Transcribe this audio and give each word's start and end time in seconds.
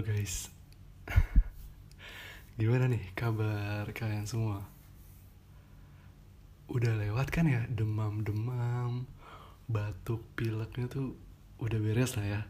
guys. 0.00 0.48
Gimana 2.60 2.88
nih 2.88 3.12
kabar 3.12 3.84
kalian 3.92 4.24
semua? 4.24 4.64
Udah 6.72 6.96
lewat 6.96 7.28
kan 7.28 7.44
ya 7.44 7.68
demam-demam, 7.68 9.04
batuk, 9.68 10.24
pileknya 10.40 10.88
tuh 10.88 11.20
udah 11.60 11.76
beres 11.76 12.16
lah 12.16 12.26
ya. 12.26 12.40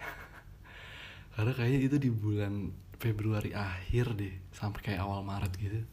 Karena 1.36 1.52
kayaknya 1.52 1.80
itu 1.84 1.96
di 2.00 2.08
bulan 2.08 2.72
Februari 2.96 3.52
akhir 3.52 4.16
deh, 4.16 4.32
sampai 4.56 4.80
kayak 4.80 5.04
awal 5.04 5.20
Maret 5.20 5.52
gitu. 5.60 5.84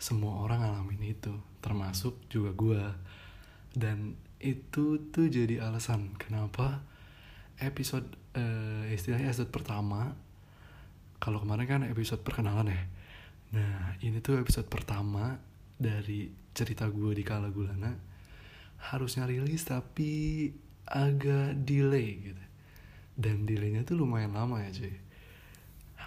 Semua 0.00 0.40
orang 0.40 0.64
ngalamin 0.64 1.04
itu, 1.04 1.36
termasuk 1.60 2.16
juga 2.32 2.56
gua. 2.56 2.96
Dan 3.76 4.16
itu 4.40 5.12
tuh 5.12 5.28
jadi 5.28 5.60
alasan 5.60 6.16
kenapa 6.16 6.80
episode 7.60 8.08
uh, 8.32 8.88
istilahnya 8.88 9.28
episode 9.28 9.52
pertama 9.52 10.16
kalau 11.20 11.36
kemarin 11.44 11.68
kan 11.68 11.82
episode 11.84 12.24
perkenalan 12.24 12.72
ya. 12.72 12.82
Nah 13.60 14.00
ini 14.00 14.24
tuh 14.24 14.40
episode 14.40 14.66
pertama 14.72 15.36
dari 15.76 16.32
cerita 16.56 16.88
gue 16.88 17.12
di 17.12 17.20
Kala 17.20 17.52
Gulana. 17.52 17.92
Harusnya 18.80 19.28
rilis 19.28 19.68
tapi 19.68 20.48
agak 20.88 21.60
delay 21.68 22.32
gitu. 22.32 22.44
Dan 23.20 23.44
delaynya 23.44 23.84
tuh 23.84 24.00
lumayan 24.00 24.32
lama 24.32 24.64
ya 24.64 24.72
cuy. 24.72 24.96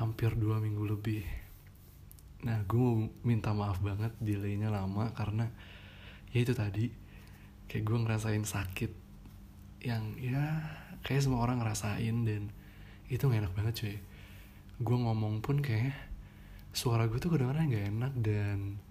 Hampir 0.02 0.34
dua 0.34 0.58
minggu 0.58 0.82
lebih. 0.82 1.22
Nah 2.50 2.66
gue 2.66 2.82
mau 2.82 3.06
minta 3.22 3.54
maaf 3.54 3.78
banget 3.86 4.18
delaynya 4.18 4.74
lama 4.74 5.14
karena 5.14 5.46
ya 6.34 6.42
itu 6.42 6.58
tadi 6.58 6.90
kayak 7.70 7.86
gue 7.86 7.98
ngerasain 8.02 8.46
sakit 8.50 8.92
yang 9.86 10.18
ya 10.18 10.74
kayak 11.06 11.22
semua 11.22 11.46
orang 11.46 11.62
ngerasain 11.62 12.26
dan 12.26 12.50
itu 13.14 13.30
gak 13.30 13.46
enak 13.46 13.54
banget 13.54 13.74
cuy 13.78 13.98
gue 14.84 14.98
ngomong 15.00 15.40
pun 15.40 15.64
kayak 15.64 15.96
suara 16.76 17.08
gue 17.08 17.16
tuh 17.16 17.32
kedengaran 17.32 17.72
gak 17.72 17.88
enak 17.88 18.14
dan 18.20 18.84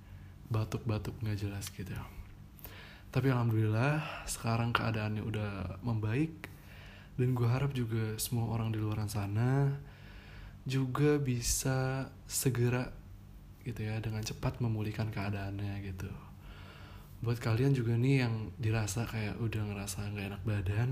batuk-batuk 0.48 1.12
gak 1.21 1.37
jelas 1.37 1.69
gitu. 1.69 1.93
Tapi 3.12 3.29
alhamdulillah 3.29 4.25
sekarang 4.25 4.73
keadaannya 4.73 5.20
udah 5.20 5.85
membaik 5.85 6.48
dan 7.20 7.37
gue 7.37 7.45
harap 7.45 7.77
juga 7.77 8.17
semua 8.17 8.48
orang 8.48 8.73
di 8.73 8.81
luar 8.81 9.05
sana 9.05 9.69
juga 10.65 11.20
bisa 11.20 12.09
segera 12.25 12.89
gitu 13.69 13.85
ya 13.85 14.01
dengan 14.01 14.25
cepat 14.25 14.65
memulihkan 14.65 15.13
keadaannya 15.13 15.85
gitu. 15.85 16.09
Buat 17.20 17.39
kalian 17.39 17.77
juga 17.77 17.95
nih 18.01 18.24
yang 18.27 18.51
dirasa 18.57 19.05
kayak 19.05 19.39
udah 19.45 19.61
ngerasa 19.61 20.09
nggak 20.09 20.29
enak 20.33 20.42
badan 20.48 20.91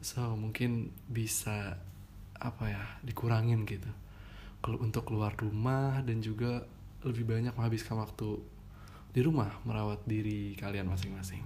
so 0.00 0.32
mungkin 0.32 0.88
bisa 1.12 1.76
apa 2.40 2.72
ya 2.72 2.82
dikurangin 3.04 3.68
gitu. 3.68 3.88
Kalau 4.60 4.80
untuk 4.80 5.08
keluar 5.08 5.36
rumah 5.36 6.00
dan 6.04 6.20
juga 6.24 6.64
lebih 7.04 7.24
banyak 7.28 7.56
menghabiskan 7.56 7.96
waktu 8.00 8.40
di 9.12 9.20
rumah 9.24 9.50
merawat 9.64 10.04
diri 10.04 10.56
kalian 10.56 10.88
masing-masing. 10.88 11.44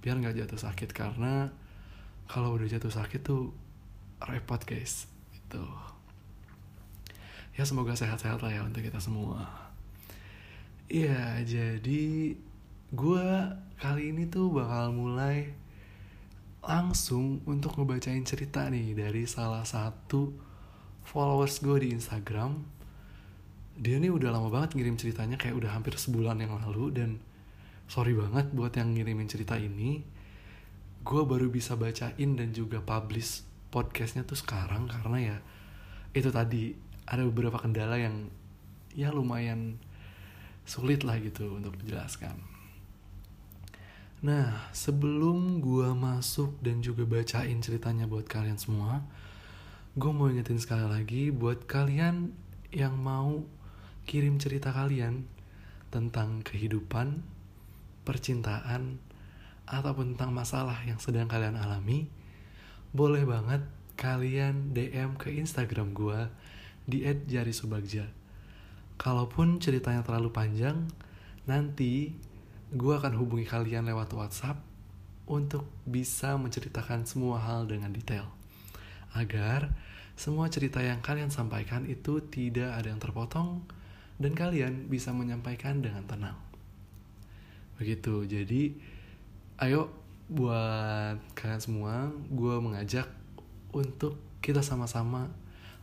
Biar 0.00 0.18
nggak 0.18 0.44
jatuh 0.44 0.60
sakit 0.60 0.90
karena 0.92 1.48
kalau 2.26 2.56
udah 2.56 2.68
jatuh 2.68 2.90
sakit 2.90 3.20
tuh 3.22 3.52
repot 4.22 4.60
guys 4.62 5.10
itu 5.34 5.64
ya 7.52 7.68
semoga 7.68 7.92
sehat-sehat 7.92 8.40
lah 8.40 8.52
ya 8.52 8.62
untuk 8.64 8.80
kita 8.80 8.96
semua. 9.02 9.44
Iya 10.88 11.40
jadi 11.44 12.34
gue 12.92 13.28
kali 13.80 14.02
ini 14.12 14.28
tuh 14.28 14.52
bakal 14.52 14.92
mulai 14.92 15.61
langsung 16.62 17.42
untuk 17.42 17.74
ngebacain 17.74 18.22
cerita 18.22 18.70
nih 18.70 18.94
dari 18.94 19.26
salah 19.26 19.66
satu 19.66 20.30
followers 21.02 21.58
gue 21.58 21.82
di 21.82 21.88
Instagram. 21.90 22.62
Dia 23.74 23.98
nih 23.98 24.14
udah 24.14 24.30
lama 24.30 24.46
banget 24.46 24.78
ngirim 24.78 24.94
ceritanya 24.94 25.34
kayak 25.34 25.58
udah 25.58 25.74
hampir 25.74 25.98
sebulan 25.98 26.38
yang 26.38 26.54
lalu 26.62 26.94
dan 26.94 27.10
sorry 27.90 28.14
banget 28.14 28.54
buat 28.54 28.70
yang 28.78 28.94
ngirimin 28.94 29.26
cerita 29.26 29.58
ini. 29.58 30.06
Gue 31.02 31.26
baru 31.26 31.50
bisa 31.50 31.74
bacain 31.74 32.38
dan 32.38 32.54
juga 32.54 32.78
publish 32.78 33.42
podcastnya 33.74 34.22
tuh 34.22 34.38
sekarang 34.38 34.86
karena 34.86 35.18
ya 35.18 35.36
itu 36.14 36.30
tadi 36.30 36.78
ada 37.10 37.26
beberapa 37.26 37.58
kendala 37.58 37.98
yang 37.98 38.30
ya 38.94 39.10
lumayan 39.10 39.82
sulit 40.62 41.02
lah 41.02 41.18
gitu 41.18 41.58
untuk 41.58 41.74
dijelaskan. 41.82 42.51
Nah, 44.22 44.70
sebelum 44.70 45.58
gue 45.58 45.90
masuk 45.98 46.54
dan 46.62 46.78
juga 46.78 47.02
bacain 47.02 47.58
ceritanya 47.58 48.06
buat 48.06 48.22
kalian 48.30 48.54
semua, 48.54 49.02
gue 49.98 50.12
mau 50.14 50.30
ingetin 50.30 50.62
sekali 50.62 50.86
lagi 50.86 51.34
buat 51.34 51.66
kalian 51.66 52.30
yang 52.70 52.94
mau 52.94 53.42
kirim 54.06 54.38
cerita 54.38 54.70
kalian 54.70 55.26
tentang 55.90 56.38
kehidupan, 56.46 57.18
percintaan, 58.06 59.02
ataupun 59.66 60.14
tentang 60.14 60.30
masalah 60.30 60.78
yang 60.86 61.02
sedang 61.02 61.26
kalian 61.26 61.58
alami, 61.58 62.06
boleh 62.94 63.26
banget 63.26 63.66
kalian 63.98 64.70
DM 64.70 65.18
ke 65.18 65.34
Instagram 65.34 65.98
gue 65.98 66.30
di 66.86 67.02
@jarisubagja. 67.26 68.06
Kalaupun 69.02 69.58
ceritanya 69.58 70.06
terlalu 70.06 70.30
panjang, 70.30 70.86
nanti 71.42 72.14
gue 72.72 72.94
akan 72.96 73.20
hubungi 73.20 73.44
kalian 73.44 73.84
lewat 73.84 74.16
WhatsApp 74.16 74.56
untuk 75.28 75.68
bisa 75.84 76.40
menceritakan 76.40 77.04
semua 77.04 77.36
hal 77.36 77.68
dengan 77.68 77.92
detail. 77.92 78.24
Agar 79.12 79.76
semua 80.16 80.48
cerita 80.48 80.80
yang 80.80 81.04
kalian 81.04 81.28
sampaikan 81.28 81.84
itu 81.84 82.24
tidak 82.32 82.72
ada 82.72 82.88
yang 82.88 82.96
terpotong 82.96 83.60
dan 84.16 84.32
kalian 84.32 84.88
bisa 84.88 85.12
menyampaikan 85.12 85.84
dengan 85.84 86.08
tenang. 86.08 86.36
Begitu, 87.76 88.24
jadi 88.24 88.72
ayo 89.60 89.92
buat 90.32 91.20
kalian 91.36 91.60
semua, 91.60 92.08
gue 92.32 92.56
mengajak 92.56 93.04
untuk 93.76 94.16
kita 94.40 94.64
sama-sama 94.64 95.28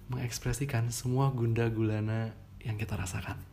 mengekspresikan 0.10 0.90
semua 0.90 1.30
gunda 1.30 1.70
gulana 1.70 2.34
yang 2.66 2.82
kita 2.82 2.98
rasakan. 2.98 3.49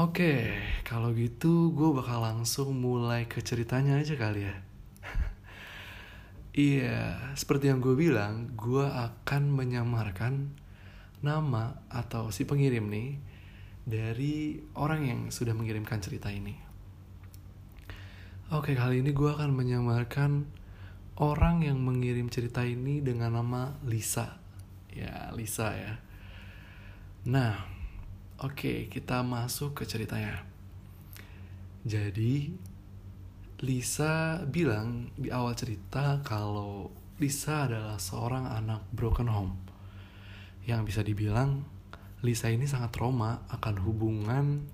Oke, 0.00 0.48
kalau 0.88 1.12
gitu 1.12 1.68
gue 1.76 1.92
bakal 1.92 2.24
langsung 2.24 2.80
mulai 2.80 3.28
ke 3.28 3.44
ceritanya 3.44 4.00
aja 4.00 4.16
kali 4.16 4.48
ya. 4.48 4.56
iya, 6.56 7.20
seperti 7.36 7.68
yang 7.68 7.84
gue 7.84 7.92
bilang, 7.92 8.56
gue 8.56 8.88
akan 8.88 9.52
menyamarkan 9.52 10.56
nama 11.20 11.76
atau 11.92 12.32
si 12.32 12.48
pengirim 12.48 12.88
nih 12.88 13.20
dari 13.84 14.64
orang 14.80 15.00
yang 15.04 15.20
sudah 15.28 15.52
mengirimkan 15.52 16.00
cerita 16.00 16.32
ini. 16.32 16.56
Oke, 18.48 18.72
kali 18.72 19.04
ini 19.04 19.12
gue 19.12 19.28
akan 19.28 19.52
menyamarkan 19.52 20.48
orang 21.20 21.68
yang 21.68 21.76
mengirim 21.84 22.32
cerita 22.32 22.64
ini 22.64 23.04
dengan 23.04 23.36
nama 23.36 23.76
Lisa. 23.84 24.40
Ya, 24.88 25.28
Lisa 25.36 25.76
ya. 25.76 26.00
Nah, 27.28 27.71
Oke, 28.42 28.90
kita 28.90 29.22
masuk 29.22 29.78
ke 29.78 29.86
ceritanya. 29.86 30.42
Jadi, 31.86 32.50
Lisa 33.62 34.42
bilang 34.50 35.14
di 35.14 35.30
awal 35.30 35.54
cerita 35.54 36.18
kalau 36.26 36.90
Lisa 37.22 37.70
adalah 37.70 38.02
seorang 38.02 38.50
anak 38.50 38.82
broken 38.90 39.30
home. 39.30 39.54
Yang 40.66 40.80
bisa 40.90 41.00
dibilang, 41.06 41.62
Lisa 42.26 42.50
ini 42.50 42.66
sangat 42.66 42.90
trauma 42.90 43.46
akan 43.46 43.78
hubungan 43.86 44.66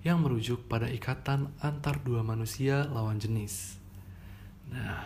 yang 0.00 0.24
merujuk 0.24 0.64
pada 0.64 0.88
ikatan 0.88 1.52
antar 1.60 2.00
dua 2.00 2.24
manusia 2.24 2.88
lawan 2.88 3.20
jenis. 3.20 3.76
Nah, 4.72 5.04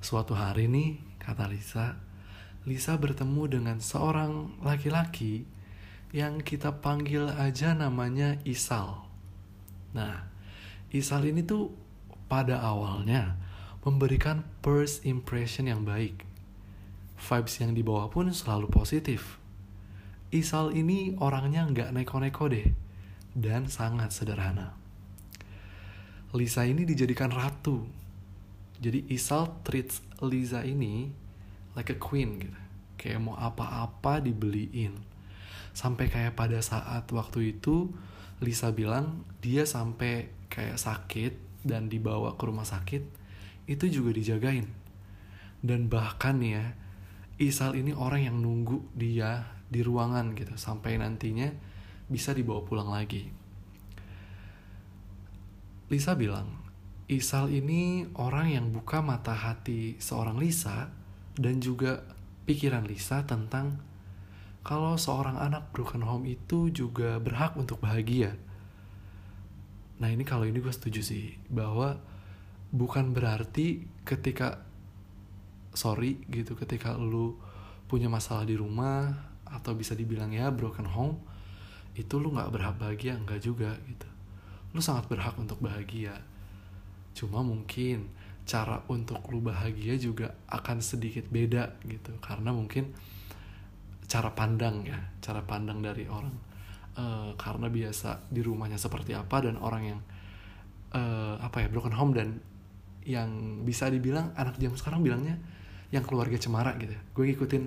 suatu 0.00 0.32
hari 0.32 0.64
nih, 0.64 0.96
kata 1.20 1.44
Lisa, 1.44 2.00
Lisa 2.64 2.96
bertemu 2.96 3.52
dengan 3.52 3.84
seorang 3.84 4.64
laki-laki 4.64 5.57
yang 6.08 6.40
kita 6.40 6.80
panggil 6.80 7.28
aja 7.28 7.76
namanya 7.76 8.40
Isal. 8.48 9.04
Nah, 9.92 10.24
Isal 10.88 11.28
ini 11.28 11.44
tuh 11.44 11.68
pada 12.32 12.64
awalnya 12.64 13.36
memberikan 13.84 14.44
first 14.64 15.04
impression 15.04 15.68
yang 15.68 15.84
baik. 15.84 16.24
Vibes 17.18 17.54
yang 17.60 17.72
dibawa 17.76 18.08
pun 18.08 18.32
selalu 18.32 18.72
positif. 18.72 19.36
Isal 20.28 20.76
ini 20.76 21.16
orangnya 21.20 21.64
nggak 21.64 21.92
neko-neko 21.96 22.52
deh, 22.52 22.68
dan 23.32 23.68
sangat 23.68 24.12
sederhana. 24.12 24.76
Lisa 26.36 26.68
ini 26.68 26.84
dijadikan 26.84 27.32
ratu. 27.32 27.88
Jadi 28.76 29.08
Isal 29.08 29.48
treats 29.64 30.04
Lisa 30.20 30.60
ini 30.62 31.08
like 31.72 31.88
a 31.88 31.96
queen 31.96 32.36
gitu. 32.44 32.60
Kayak 33.00 33.24
mau 33.24 33.36
apa-apa 33.40 34.20
dibeliin. 34.20 35.07
Sampai 35.78 36.10
kayak 36.10 36.34
pada 36.34 36.58
saat 36.58 37.06
waktu 37.14 37.54
itu 37.54 37.94
Lisa 38.42 38.74
bilang 38.74 39.22
dia 39.38 39.62
sampai 39.62 40.26
kayak 40.50 40.74
sakit 40.74 41.62
dan 41.62 41.86
dibawa 41.86 42.34
ke 42.34 42.42
rumah 42.50 42.66
sakit 42.66 43.06
itu 43.70 43.84
juga 43.86 44.10
dijagain. 44.10 44.66
Dan 45.62 45.86
bahkan 45.86 46.42
ya 46.42 46.74
Isal 47.38 47.78
ini 47.78 47.94
orang 47.94 48.26
yang 48.26 48.42
nunggu 48.42 48.90
dia 48.98 49.46
di 49.70 49.86
ruangan 49.86 50.34
gitu 50.34 50.58
sampai 50.58 50.98
nantinya 50.98 51.46
bisa 52.10 52.34
dibawa 52.34 52.66
pulang 52.66 52.90
lagi. 52.90 53.30
Lisa 55.86 56.18
bilang, 56.18 56.58
Isal 57.06 57.54
ini 57.54 58.10
orang 58.18 58.50
yang 58.50 58.66
buka 58.74 58.98
mata 58.98 59.38
hati 59.38 59.94
seorang 60.02 60.42
Lisa 60.42 60.90
dan 61.38 61.62
juga 61.62 62.02
pikiran 62.42 62.82
Lisa 62.90 63.22
tentang 63.22 63.78
kalau 64.62 64.98
seorang 65.00 65.38
anak 65.38 65.70
broken 65.72 66.04
home 66.04 66.28
itu 66.28 66.68
juga 66.68 67.16
berhak 67.22 67.56
untuk 67.56 67.80
bahagia. 67.80 68.36
Nah 69.98 70.08
ini 70.12 70.22
kalau 70.22 70.46
ini 70.46 70.62
gue 70.62 70.70
setuju 70.70 71.02
sih 71.02 71.34
bahwa 71.50 71.98
bukan 72.70 73.16
berarti 73.16 73.82
ketika 74.04 74.62
sorry 75.72 76.20
gitu 76.28 76.52
ketika 76.58 76.94
lu 76.98 77.38
punya 77.88 78.10
masalah 78.12 78.44
di 78.44 78.58
rumah 78.58 79.14
atau 79.48 79.72
bisa 79.72 79.96
dibilang 79.96 80.28
ya 80.28 80.52
broken 80.52 80.84
home 80.84 81.16
itu 81.96 82.20
lu 82.20 82.30
nggak 82.30 82.52
berhak 82.52 82.76
bahagia 82.78 83.18
nggak 83.18 83.40
juga 83.42 83.74
gitu. 83.88 84.08
Lu 84.76 84.80
sangat 84.84 85.10
berhak 85.10 85.34
untuk 85.40 85.58
bahagia. 85.58 86.14
Cuma 87.16 87.42
mungkin 87.42 88.06
cara 88.46 88.86
untuk 88.86 89.18
lu 89.34 89.42
bahagia 89.42 89.98
juga 89.98 90.38
akan 90.46 90.78
sedikit 90.78 91.26
beda 91.26 91.74
gitu. 91.88 92.14
Karena 92.22 92.54
mungkin 92.54 92.94
cara 94.08 94.32
pandang 94.32 94.82
ya 94.88 94.98
cara 95.20 95.44
pandang 95.44 95.84
dari 95.84 96.08
orang. 96.08 96.50
Uh, 96.98 97.30
karena 97.38 97.70
biasa 97.70 98.26
di 98.26 98.42
rumahnya 98.42 98.74
seperti 98.74 99.14
apa 99.14 99.38
dan 99.38 99.54
orang 99.62 99.82
yang 99.86 100.00
uh, 100.98 101.38
apa 101.38 101.62
ya 101.62 101.68
broken 101.70 101.94
home 101.94 102.10
dan 102.10 102.42
yang 103.06 103.62
bisa 103.62 103.86
dibilang 103.86 104.34
anak 104.34 104.58
jam 104.58 104.74
sekarang 104.74 105.06
bilangnya 105.06 105.38
yang 105.94 106.02
keluarga 106.02 106.34
cemara 106.34 106.74
gitu 106.74 106.98
gue 107.14 107.24
ngikutin 107.30 107.64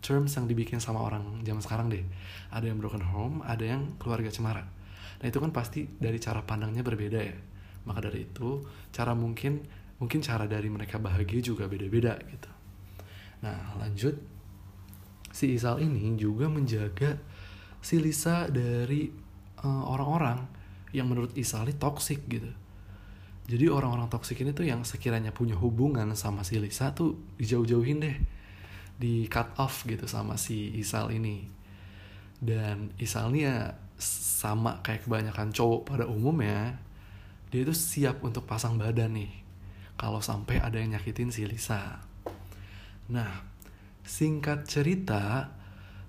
terms 0.00 0.32
yang 0.34 0.48
dibikin 0.48 0.80
sama 0.80 1.04
orang 1.04 1.44
zaman 1.44 1.60
sekarang 1.60 1.86
deh. 1.92 2.02
Ada 2.50 2.72
yang 2.72 2.80
broken 2.80 3.04
home 3.04 3.44
ada 3.44 3.62
yang 3.62 4.00
keluarga 4.00 4.32
cemara. 4.32 4.64
Nah 5.20 5.26
itu 5.28 5.36
kan 5.36 5.52
pasti 5.52 5.84
dari 5.84 6.16
cara 6.16 6.40
pandangnya 6.40 6.80
berbeda 6.80 7.20
ya. 7.20 7.36
Maka 7.84 8.08
dari 8.08 8.24
itu 8.24 8.64
cara 8.90 9.12
mungkin 9.12 9.60
mungkin 10.00 10.24
cara 10.24 10.48
dari 10.48 10.72
mereka 10.72 10.96
bahagia 10.96 11.44
juga 11.44 11.68
beda-beda 11.68 12.16
gitu. 12.16 12.50
Nah 13.44 13.76
lanjut 13.76 14.16
si 15.30 15.54
Isal 15.56 15.82
ini 15.82 16.14
juga 16.18 16.50
menjaga 16.50 17.18
si 17.80 18.02
Lisa 18.02 18.50
dari 18.50 19.08
uh, 19.64 19.84
orang-orang 19.88 20.44
yang 20.90 21.06
menurut 21.06 21.32
Isal 21.38 21.66
ini 21.70 21.74
toxic 21.78 22.26
gitu. 22.26 22.50
Jadi 23.50 23.66
orang-orang 23.66 24.06
toksik 24.06 24.38
ini 24.46 24.54
tuh 24.54 24.66
yang 24.68 24.86
sekiranya 24.86 25.34
punya 25.34 25.58
hubungan 25.58 26.14
sama 26.14 26.46
si 26.46 26.62
Lisa 26.62 26.94
tuh 26.94 27.18
dijauh-jauhin 27.40 27.98
deh. 27.98 28.16
Di 29.00 29.26
cut 29.26 29.56
off 29.58 29.88
gitu 29.88 30.06
sama 30.06 30.38
si 30.38 30.70
Isal 30.78 31.10
ini. 31.10 31.50
Dan 32.38 32.94
Isal 33.00 33.34
ini 33.34 33.48
ya 33.48 33.74
sama 34.00 34.80
kayak 34.80 35.04
kebanyakan 35.04 35.52
cowok 35.52 35.80
pada 35.92 36.04
umumnya 36.08 36.80
dia 37.52 37.66
itu 37.66 37.74
siap 37.74 38.22
untuk 38.24 38.46
pasang 38.46 38.78
badan 38.78 39.12
nih 39.12 39.32
kalau 39.98 40.22
sampai 40.22 40.62
ada 40.62 40.80
yang 40.80 40.96
nyakitin 40.96 41.28
si 41.28 41.44
Lisa. 41.44 42.00
Nah 43.12 43.49
singkat 44.10 44.66
cerita 44.66 45.54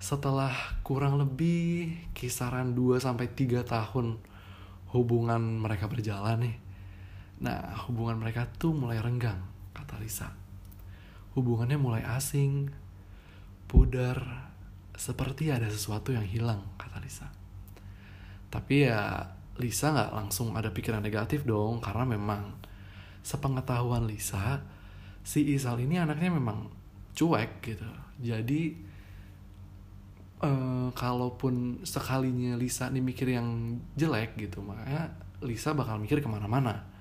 setelah 0.01 0.81
kurang 0.81 1.21
lebih 1.21 1.93
kisaran 2.17 2.73
2 2.73 2.97
sampai 2.97 3.29
3 3.29 3.61
tahun 3.61 4.17
hubungan 4.89 5.61
mereka 5.61 5.85
berjalan 5.85 6.41
nih 6.41 6.57
Nah, 7.41 7.73
hubungan 7.89 8.21
mereka 8.21 8.45
tuh 8.45 8.69
mulai 8.69 9.01
renggang, 9.01 9.41
kata 9.73 9.97
Lisa. 9.97 10.29
Hubungannya 11.33 11.81
mulai 11.81 12.05
asing, 12.05 12.69
pudar, 13.65 14.45
seperti 14.93 15.49
ada 15.49 15.65
sesuatu 15.65 16.13
yang 16.13 16.21
hilang, 16.21 16.61
kata 16.77 17.01
Lisa. 17.01 17.33
Tapi 18.53 18.85
ya, 18.85 19.25
Lisa 19.57 19.89
nggak 19.89 20.13
langsung 20.13 20.53
ada 20.53 20.69
pikiran 20.69 21.01
negatif 21.01 21.41
dong, 21.41 21.81
karena 21.81 22.05
memang 22.05 22.61
sepengetahuan 23.25 24.05
Lisa, 24.05 24.61
si 25.25 25.57
Isal 25.57 25.81
ini 25.81 25.97
anaknya 25.97 26.29
memang 26.29 26.69
cuek 27.13 27.51
gitu. 27.63 27.89
Jadi, 28.21 28.75
uh, 30.45 30.89
kalaupun 30.93 31.85
sekalinya 31.85 32.55
Lisa 32.55 32.87
nih 32.87 33.03
mikir 33.03 33.27
yang 33.33 33.79
jelek 33.97 34.37
gitu, 34.37 34.61
makanya 34.61 35.13
Lisa 35.41 35.73
bakal 35.73 35.97
mikir 35.97 36.21
ke 36.21 36.29
mana-mana 36.29 36.91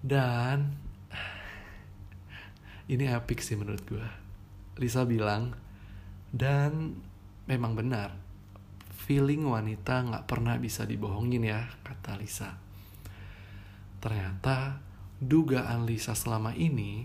dan 0.00 0.80
ini 2.92 3.04
epic 3.08 3.44
sih 3.44 3.56
menurut 3.56 3.84
gue. 3.84 4.08
Lisa 4.80 5.04
bilang, 5.04 5.52
dan 6.32 6.96
memang 7.44 7.76
benar, 7.76 8.16
feeling 9.04 9.44
wanita 9.44 10.08
gak 10.08 10.24
pernah 10.24 10.56
bisa 10.56 10.88
dibohongin 10.88 11.44
ya, 11.44 11.68
kata 11.84 12.16
Lisa. 12.16 12.56
Ternyata 14.00 14.80
dugaan 15.20 15.84
Lisa 15.84 16.16
selama 16.16 16.56
ini, 16.56 17.04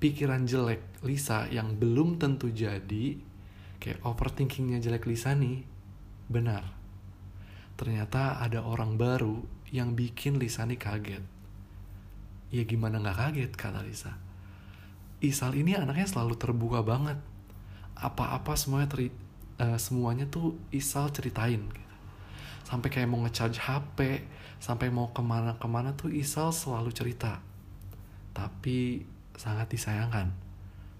pikiran 0.00 0.48
jelek 0.48 1.04
Lisa 1.04 1.46
yang 1.52 1.76
belum 1.76 2.16
tentu 2.16 2.48
jadi, 2.48 3.20
kayak 3.78 4.00
overthinkingnya 4.02 4.80
jelek 4.80 5.04
Lisa 5.04 5.36
nih, 5.36 5.62
benar. 6.26 6.64
Ternyata 7.76 8.40
ada 8.40 8.64
orang 8.64 8.96
baru 8.96 9.40
yang 9.70 9.94
bikin 9.94 10.40
Lisa 10.40 10.66
nih 10.66 10.80
kaget 10.80 11.24
ya 12.50 12.66
gimana 12.66 12.98
nggak 12.98 13.16
kaget 13.16 13.52
kata 13.54 13.80
Lisa 13.86 14.12
Isal 15.22 15.54
ini 15.54 15.78
anaknya 15.78 16.08
selalu 16.08 16.34
terbuka 16.34 16.82
banget 16.82 17.20
apa-apa 17.94 18.56
semuanya 18.56 18.88
teri, 18.88 19.12
uh, 19.60 19.76
semuanya 19.76 20.24
tuh 20.26 20.56
Isal 20.74 21.12
ceritain 21.14 21.62
gitu. 21.62 21.94
sampai 22.66 22.88
kayak 22.90 23.08
mau 23.08 23.22
ngecharge 23.22 23.62
HP 23.62 24.26
sampai 24.58 24.88
mau 24.90 25.14
ke 25.14 25.22
mana-kemana 25.22 25.94
tuh 25.94 26.10
Isal 26.10 26.50
selalu 26.50 26.90
cerita 26.90 27.38
tapi 28.34 29.06
sangat 29.40 29.72
disayangkan. 29.72 30.28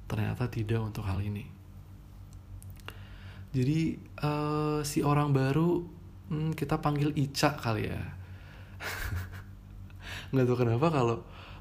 Ternyata 0.09 0.49
tidak 0.49 0.81
untuk 0.81 1.05
hal 1.05 1.21
ini. 1.21 1.45
Jadi 3.53 4.01
uh, 4.25 4.81
si 4.81 5.05
orang 5.05 5.37
baru 5.37 5.85
hmm, 6.33 6.57
kita 6.57 6.81
panggil 6.81 7.13
Ica 7.13 7.61
kali 7.61 7.93
ya. 7.93 8.01
Nggak 10.33 10.45
tahu 10.49 10.57
kenapa 10.57 10.87
kalau 10.89 11.17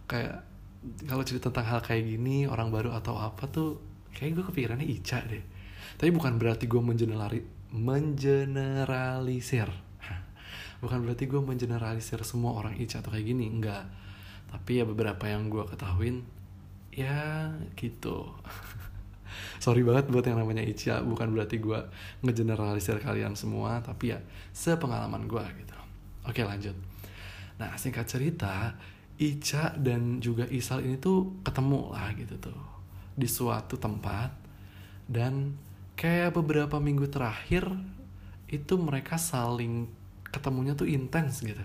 kayak 0.08 0.48
kalau 1.04 1.28
cerita 1.28 1.52
tentang 1.52 1.76
hal 1.76 1.84
kayak 1.84 2.08
gini 2.08 2.48
orang 2.48 2.72
baru 2.72 2.96
atau 2.96 3.20
apa 3.20 3.52
tuh 3.52 3.84
kayak 4.16 4.40
gue 4.40 4.44
kepikirannya 4.48 4.88
Ica 4.88 5.20
deh. 5.28 5.44
Tapi 6.00 6.16
bukan 6.16 6.40
berarti 6.40 6.70
gue 6.70 6.80
mengenerali 6.80 7.42
mengeneralisir 7.70 9.70
bukan 10.82 11.06
berarti 11.06 11.30
gue 11.30 11.42
mengeneralisir 11.42 12.22
semua 12.24 12.56
orang 12.56 12.78
Ica 12.78 13.02
atau 13.02 13.12
kayak 13.12 13.28
gini 13.28 13.50
enggak. 13.50 13.90
Tapi 14.50 14.82
ya 14.82 14.86
beberapa 14.86 15.26
yang 15.26 15.50
gue 15.50 15.66
ketahuin 15.66 16.39
ya 17.00 17.56
gitu. 17.80 18.28
Sorry 19.64 19.84
banget 19.88 20.12
buat 20.12 20.26
yang 20.28 20.40
namanya 20.44 20.64
Ica. 20.64 21.00
Bukan 21.00 21.32
berarti 21.32 21.60
gue 21.64 21.80
ngegeneralisir 22.24 23.00
kalian 23.00 23.40
semua 23.40 23.80
tapi 23.80 24.12
ya 24.12 24.20
sepengalaman 24.52 25.28
gue 25.28 25.44
gitu. 25.64 25.78
Oke 26.28 26.44
lanjut. 26.44 26.76
Nah 27.60 27.76
singkat 27.80 28.08
cerita 28.08 28.76
Ica 29.20 29.76
dan 29.76 30.20
juga 30.20 30.48
Isal 30.48 30.88
ini 30.88 30.96
tuh 31.00 31.44
ketemu 31.44 31.92
lah 31.92 32.12
gitu 32.16 32.36
tuh 32.40 32.62
di 33.16 33.28
suatu 33.28 33.80
tempat. 33.80 34.32
Dan 35.10 35.56
kayak 35.96 36.36
beberapa 36.36 36.78
minggu 36.78 37.08
terakhir 37.12 37.68
itu 38.50 38.74
mereka 38.80 39.20
saling 39.20 39.88
ketemunya 40.28 40.76
tuh 40.76 40.88
intens 40.88 41.44
gitu. 41.44 41.64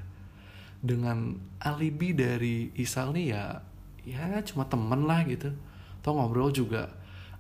Dengan 0.85 1.39
alibi 1.63 2.13
dari 2.13 2.75
Isal 2.77 3.15
nih 3.17 3.27
ya 3.35 3.74
ya 4.05 4.41
cuma 4.45 4.69
temen 4.69 5.09
lah 5.09 5.25
gitu. 5.25 5.53
Atau 6.01 6.17
ngobrol 6.17 6.53
juga 6.53 6.93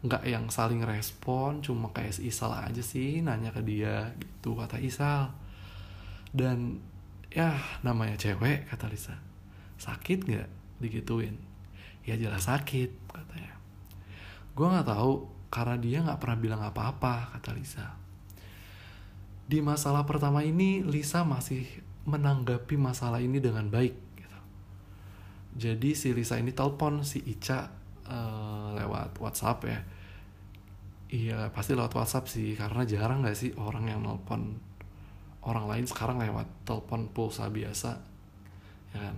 nggak 0.05 0.25
yang 0.29 0.53
saling 0.53 0.85
respon 0.85 1.65
cuma 1.65 1.89
kayak 1.97 2.21
Isal 2.21 2.53
aja 2.53 2.85
sih 2.85 3.25
nanya 3.25 3.49
ke 3.53 3.65
dia 3.65 4.13
gitu 4.21 4.57
kata 4.57 4.77
Isal. 4.81 5.33
Dan 6.35 6.83
ya 7.33 7.57
namanya 7.81 8.19
cewek 8.21 8.69
kata 8.69 8.91
Lisa. 8.91 9.17
Sakit 9.81 10.29
nggak? 10.29 10.51
Digituin. 10.83 11.37
Ya 12.05 12.21
jelas 12.21 12.51
sakit 12.51 12.91
katanya. 13.09 13.55
Gue 14.53 14.67
nggak 14.69 14.87
tahu 14.87 15.31
karena 15.49 15.77
dia 15.81 15.99
nggak 16.05 16.21
pernah 16.21 16.39
bilang 16.39 16.63
apa-apa 16.67 17.33
kata 17.39 17.57
Lisa. 17.57 17.87
Di 19.45 19.61
masalah 19.65 20.05
pertama 20.05 20.45
ini 20.45 20.85
Lisa 20.85 21.25
masih 21.25 21.65
menanggapi 22.05 22.77
masalah 22.77 23.25
ini 23.25 23.41
dengan 23.41 23.73
baik. 23.73 24.04
Jadi 25.55 25.95
si 25.95 26.11
Lisa 26.11 26.35
ini 26.35 26.51
telepon 26.51 27.07
si 27.07 27.23
Ica 27.23 27.71
uh, 28.11 28.75
lewat 28.75 29.23
WhatsApp 29.23 29.59
ya. 29.67 29.81
Iya 31.15 31.39
pasti 31.55 31.79
lewat 31.79 31.95
WhatsApp 31.95 32.27
sih 32.27 32.59
karena 32.59 32.83
jarang 32.83 33.23
gak 33.23 33.39
sih 33.39 33.55
orang 33.55 33.87
yang 33.87 34.03
nelpon 34.03 34.59
orang 35.47 35.71
lain 35.71 35.87
sekarang 35.87 36.19
lewat 36.19 36.67
telepon 36.67 37.07
pulsa 37.15 37.47
biasa 37.47 37.93
ya 38.95 38.99
kan? 38.99 39.17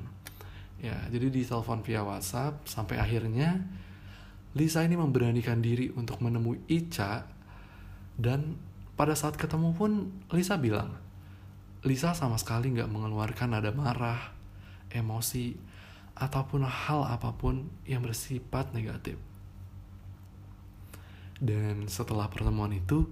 Ya 0.76 0.97
jadi 1.09 1.33
di 1.33 1.40
telepon 1.40 1.81
via 1.81 2.05
WhatsApp 2.05 2.69
sampai 2.69 3.00
akhirnya 3.00 3.64
Lisa 4.57 4.85
ini 4.85 4.97
memberanikan 4.97 5.64
diri 5.64 5.88
untuk 5.97 6.21
menemui 6.21 6.69
Ica 6.69 7.25
dan 8.21 8.61
pada 8.97 9.16
saat 9.16 9.40
ketemu 9.40 9.73
pun 9.73 10.12
Lisa 10.33 10.61
bilang 10.61 11.00
Lisa 11.85 12.12
sama 12.12 12.37
sekali 12.37 12.73
nggak 12.76 12.90
mengeluarkan 12.90 13.57
nada 13.57 13.71
marah, 13.71 14.35
emosi, 14.90 15.55
ataupun 16.16 16.64
hal 16.64 17.04
apa 17.04 17.37
pun 17.37 17.68
yang 17.85 18.00
bersifat 18.00 18.73
negatif. 18.73 19.20
Dan 21.37 21.85
setelah 21.92 22.32
pertemuan 22.32 22.73
itu, 22.73 23.04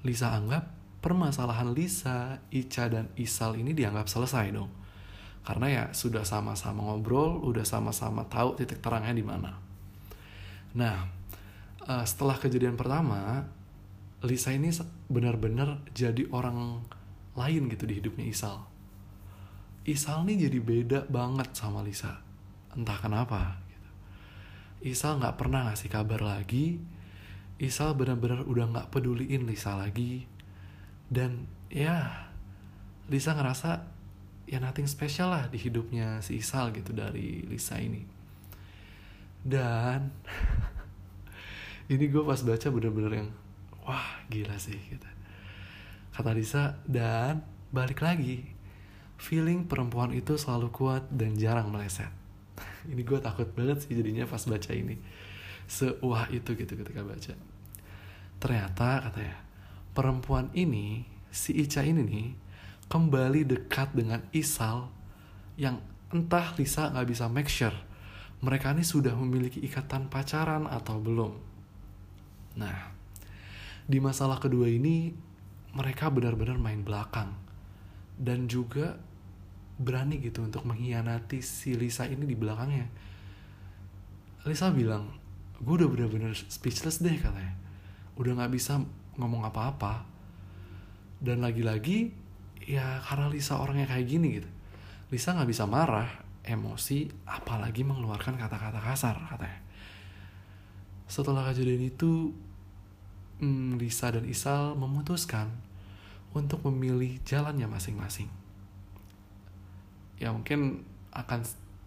Lisa 0.00 0.32
anggap 0.32 0.72
permasalahan 1.04 1.76
Lisa, 1.76 2.40
Ica, 2.48 2.88
dan 2.88 3.12
Isal 3.20 3.60
ini 3.60 3.76
dianggap 3.76 4.08
selesai 4.08 4.48
dong. 4.52 4.72
Karena 5.44 5.66
ya 5.68 5.84
sudah 5.92 6.24
sama-sama 6.24 6.84
ngobrol, 6.84 7.40
udah 7.44 7.64
sama-sama 7.64 8.24
tahu 8.28 8.56
titik 8.56 8.80
terangnya 8.80 9.12
di 9.16 9.24
mana. 9.24 9.52
Nah, 10.76 11.08
uh, 11.84 12.04
setelah 12.04 12.36
kejadian 12.36 12.76
pertama, 12.76 13.44
Lisa 14.24 14.52
ini 14.52 14.68
benar-benar 15.08 15.80
jadi 15.96 16.28
orang 16.32 16.84
lain 17.36 17.72
gitu 17.72 17.88
di 17.88 18.00
hidupnya 18.00 18.28
Isal. 18.28 18.56
Isal 19.88 20.28
nih 20.28 20.48
jadi 20.48 20.58
beda 20.60 21.00
banget 21.08 21.56
sama 21.56 21.80
Lisa. 21.80 22.20
Entah 22.74 22.98
kenapa. 22.98 23.58
Gitu. 23.66 23.90
Isal 24.94 25.18
nggak 25.18 25.36
pernah 25.38 25.70
ngasih 25.70 25.90
kabar 25.90 26.22
lagi. 26.22 26.78
Isal 27.60 27.92
benar-benar 27.98 28.46
udah 28.46 28.66
nggak 28.70 28.88
peduliin 28.94 29.44
Lisa 29.44 29.76
lagi. 29.76 30.24
Dan 31.10 31.50
ya, 31.68 32.30
Lisa 33.10 33.34
ngerasa 33.34 33.84
ya 34.50 34.58
nothing 34.58 34.90
special 34.90 35.30
lah 35.30 35.46
di 35.46 35.58
hidupnya 35.58 36.22
si 36.22 36.42
Isal 36.42 36.74
gitu 36.74 36.90
dari 36.90 37.46
Lisa 37.46 37.78
ini. 37.78 38.02
Dan 39.40 40.10
ini 41.92 42.04
gue 42.06 42.22
pas 42.22 42.38
baca 42.42 42.66
bener-bener 42.70 43.12
yang 43.24 43.30
wah 43.86 44.22
gila 44.30 44.58
sih 44.58 44.78
gitu. 44.78 45.08
Kata 46.10 46.30
Lisa 46.34 46.78
dan 46.86 47.42
balik 47.70 48.02
lagi 48.02 48.60
feeling 49.20 49.68
perempuan 49.68 50.16
itu 50.16 50.40
selalu 50.40 50.72
kuat 50.72 51.04
dan 51.12 51.36
jarang 51.36 51.68
meleset. 51.68 52.19
Ini 52.88 53.02
gue 53.04 53.18
takut 53.20 53.48
banget 53.52 53.84
sih 53.84 53.92
jadinya 53.92 54.24
pas 54.24 54.40
baca 54.46 54.70
ini. 54.72 54.96
Sewah 55.68 56.30
itu 56.32 56.56
gitu 56.56 56.72
ketika 56.78 57.04
baca. 57.04 57.34
Ternyata 58.40 58.88
katanya 59.10 59.36
perempuan 59.92 60.48
ini 60.56 61.04
si 61.28 61.52
Ica 61.58 61.84
ini 61.84 62.00
nih 62.02 62.28
kembali 62.90 63.46
dekat 63.46 63.92
dengan 63.94 64.24
Isal 64.32 64.88
yang 65.60 65.78
entah 66.10 66.56
Lisa 66.58 66.90
nggak 66.90 67.06
bisa 67.06 67.30
make 67.30 67.52
sure 67.52 67.74
mereka 68.40 68.72
ini 68.72 68.82
sudah 68.82 69.12
memiliki 69.12 69.60
ikatan 69.60 70.08
pacaran 70.08 70.64
atau 70.64 70.96
belum. 70.96 71.32
Nah, 72.56 72.90
di 73.84 74.00
masalah 74.00 74.40
kedua 74.40 74.66
ini 74.66 75.12
mereka 75.76 76.08
benar-benar 76.08 76.56
main 76.56 76.80
belakang 76.82 77.36
dan 78.16 78.48
juga 78.48 78.98
berani 79.80 80.20
gitu 80.20 80.44
untuk 80.44 80.68
mengkhianati 80.68 81.40
si 81.40 81.72
Lisa 81.72 82.04
ini 82.04 82.28
di 82.28 82.36
belakangnya. 82.36 82.84
Lisa 84.44 84.68
bilang, 84.68 85.08
gue 85.56 85.74
udah 85.80 85.88
benar-benar 85.88 86.36
speechless 86.36 87.00
deh 87.00 87.16
katanya. 87.16 87.56
Udah 88.20 88.36
gak 88.36 88.52
bisa 88.52 88.84
ngomong 89.16 89.48
apa-apa. 89.48 90.04
Dan 91.20 91.40
lagi-lagi, 91.40 92.12
ya 92.68 93.00
karena 93.08 93.32
Lisa 93.32 93.56
orangnya 93.56 93.88
kayak 93.88 94.06
gini 94.06 94.28
gitu. 94.40 94.50
Lisa 95.08 95.32
gak 95.32 95.48
bisa 95.48 95.64
marah, 95.64 96.08
emosi, 96.44 97.08
apalagi 97.24 97.80
mengeluarkan 97.80 98.36
kata-kata 98.36 98.80
kasar 98.84 99.16
katanya. 99.32 99.60
Setelah 101.08 101.50
kejadian 101.50 101.88
itu, 101.88 102.36
hmm, 103.40 103.80
Lisa 103.80 104.12
dan 104.12 104.28
Isal 104.28 104.76
memutuskan 104.76 105.50
untuk 106.36 106.62
memilih 106.68 107.18
jalannya 107.26 107.66
masing-masing. 107.66 108.39
Ya 110.20 110.30
mungkin 110.30 110.84
akan 111.10 111.40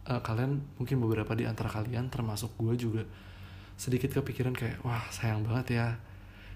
uh, 0.10 0.22
kalian 0.26 0.60
mungkin 0.82 0.98
beberapa 1.00 1.32
di 1.38 1.48
antara 1.48 1.72
kalian 1.72 2.12
termasuk 2.12 2.52
gue 2.60 2.76
juga 2.76 3.04
sedikit 3.80 4.12
kepikiran 4.14 4.54
kayak 4.54 4.84
wah 4.84 5.06
sayang 5.10 5.46
banget 5.48 5.80
ya 5.80 5.88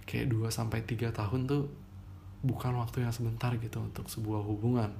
kayak 0.07 0.31
2 0.31 0.47
sampai 0.51 0.83
3 0.83 1.11
tahun 1.11 1.47
tuh 1.47 1.69
bukan 2.45 2.77
waktu 2.79 3.03
yang 3.03 3.13
sebentar 3.13 3.53
gitu 3.57 3.81
untuk 3.81 4.07
sebuah 4.07 4.41
hubungan. 4.45 4.91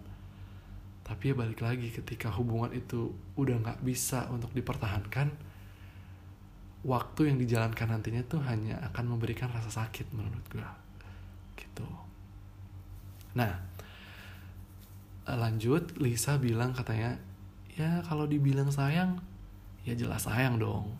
Tapi 1.08 1.32
ya 1.32 1.36
balik 1.40 1.64
lagi 1.64 1.88
ketika 1.88 2.28
hubungan 2.36 2.76
itu 2.76 3.16
udah 3.40 3.56
nggak 3.64 3.80
bisa 3.84 4.28
untuk 4.28 4.52
dipertahankan 4.52 5.32
waktu 6.84 7.32
yang 7.32 7.38
dijalankan 7.40 7.88
nantinya 7.90 8.24
tuh 8.28 8.44
hanya 8.48 8.80
akan 8.92 9.16
memberikan 9.16 9.52
rasa 9.52 9.72
sakit 9.72 10.12
menurut 10.12 10.44
gue 10.52 10.68
gitu. 11.60 11.88
Nah 13.36 13.67
lanjut 15.36 16.00
Lisa 16.00 16.40
bilang 16.40 16.72
katanya 16.72 17.20
ya 17.76 18.00
kalau 18.08 18.24
dibilang 18.24 18.72
sayang 18.72 19.20
ya 19.84 19.92
jelas 19.92 20.24
sayang 20.24 20.56
dong 20.56 20.96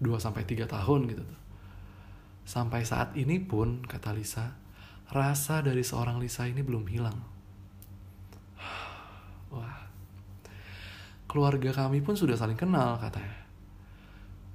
2 0.00 0.16
sampai 0.16 0.48
3 0.48 0.64
tahun 0.64 1.00
gitu 1.12 1.20
tuh 1.20 1.40
sampai 2.48 2.80
saat 2.88 3.12
ini 3.12 3.36
pun 3.44 3.84
kata 3.84 4.16
Lisa 4.16 4.56
rasa 5.12 5.60
dari 5.60 5.84
seorang 5.84 6.16
Lisa 6.16 6.48
ini 6.48 6.64
belum 6.64 6.88
hilang 6.88 7.18
Wah. 9.54 9.84
Keluarga 11.28 11.76
kami 11.76 12.00
pun 12.00 12.16
sudah 12.16 12.40
saling 12.40 12.56
kenal 12.56 12.96
katanya. 12.96 13.44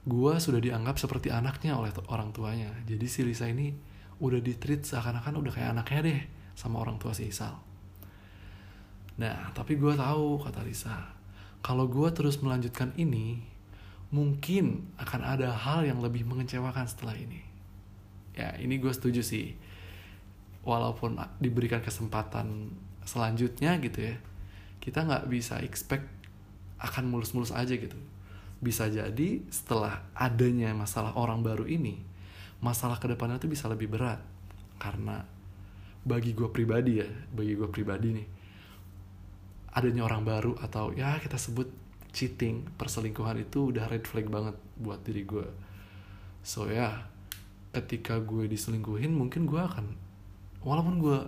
Gua 0.09 0.41
sudah 0.41 0.57
dianggap 0.57 0.97
seperti 0.97 1.29
anaknya 1.29 1.77
oleh 1.77 1.93
orang 2.09 2.33
tuanya. 2.33 2.73
Jadi 2.89 3.05
si 3.05 3.21
Lisa 3.21 3.45
ini 3.45 3.71
udah 4.17 4.41
ditreat 4.41 4.81
seakan-akan 4.81 5.37
udah 5.37 5.51
kayak 5.53 5.69
anaknya 5.77 5.99
deh 6.01 6.19
sama 6.57 6.81
orang 6.81 6.97
tua 6.97 7.13
si 7.13 7.29
Isal. 7.29 7.72
Nah, 9.19 9.53
tapi 9.53 9.77
gue 9.77 9.93
tahu 9.93 10.41
kata 10.41 10.65
Lisa, 10.65 11.13
kalau 11.61 11.85
gue 11.85 12.09
terus 12.13 12.41
melanjutkan 12.41 12.93
ini, 12.97 13.41
mungkin 14.09 14.89
akan 14.97 15.21
ada 15.21 15.53
hal 15.53 15.85
yang 15.85 16.01
lebih 16.01 16.25
mengecewakan 16.25 16.89
setelah 16.89 17.13
ini. 17.17 17.41
Ya, 18.33 18.57
ini 18.57 18.81
gue 18.81 18.89
setuju 18.89 19.21
sih. 19.21 19.53
Walaupun 20.63 21.19
diberikan 21.43 21.83
kesempatan 21.83 22.73
selanjutnya 23.03 23.77
gitu 23.83 23.99
ya, 23.99 24.15
kita 24.79 25.03
nggak 25.05 25.27
bisa 25.27 25.59
expect 25.59 26.07
akan 26.83 27.07
mulus-mulus 27.07 27.55
aja 27.55 27.71
gitu 27.71 27.95
bisa 28.63 28.87
jadi 28.87 29.43
setelah 29.51 30.07
adanya 30.15 30.71
masalah 30.71 31.15
orang 31.19 31.43
baru 31.43 31.67
ini 31.67 31.99
masalah 32.63 32.95
ke 32.95 33.11
depannya 33.11 33.39
tuh 33.39 33.51
bisa 33.51 33.67
lebih 33.67 33.91
berat 33.91 34.23
karena 34.79 35.27
bagi 36.07 36.31
gue 36.31 36.47
pribadi 36.47 37.03
ya 37.03 37.07
bagi 37.35 37.59
gue 37.59 37.67
pribadi 37.67 38.07
nih 38.15 38.27
adanya 39.73 40.05
orang 40.05 40.21
baru 40.21 40.53
atau 40.61 40.93
ya 40.93 41.17
kita 41.17 41.37
sebut 41.37 41.65
cheating 42.13 42.69
perselingkuhan 42.77 43.41
itu 43.41 43.73
udah 43.73 43.89
red 43.89 44.05
flag 44.05 44.29
banget 44.29 44.53
buat 44.77 45.01
diri 45.01 45.25
gue 45.25 45.49
so 46.45 46.69
ya 46.69 47.09
ketika 47.73 48.21
gue 48.21 48.45
diselingkuhin 48.45 49.09
mungkin 49.09 49.49
gue 49.49 49.57
akan 49.57 49.97
walaupun 50.61 51.01
gue 51.01 51.19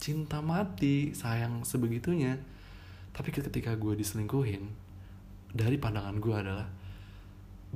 cinta 0.00 0.40
mati 0.40 1.12
sayang 1.12 1.68
sebegitunya 1.68 2.40
tapi 3.12 3.28
ketika 3.28 3.76
gue 3.76 3.92
diselingkuhin 3.92 4.72
dari 5.52 5.76
pandangan 5.76 6.16
gue 6.16 6.32
adalah 6.32 6.68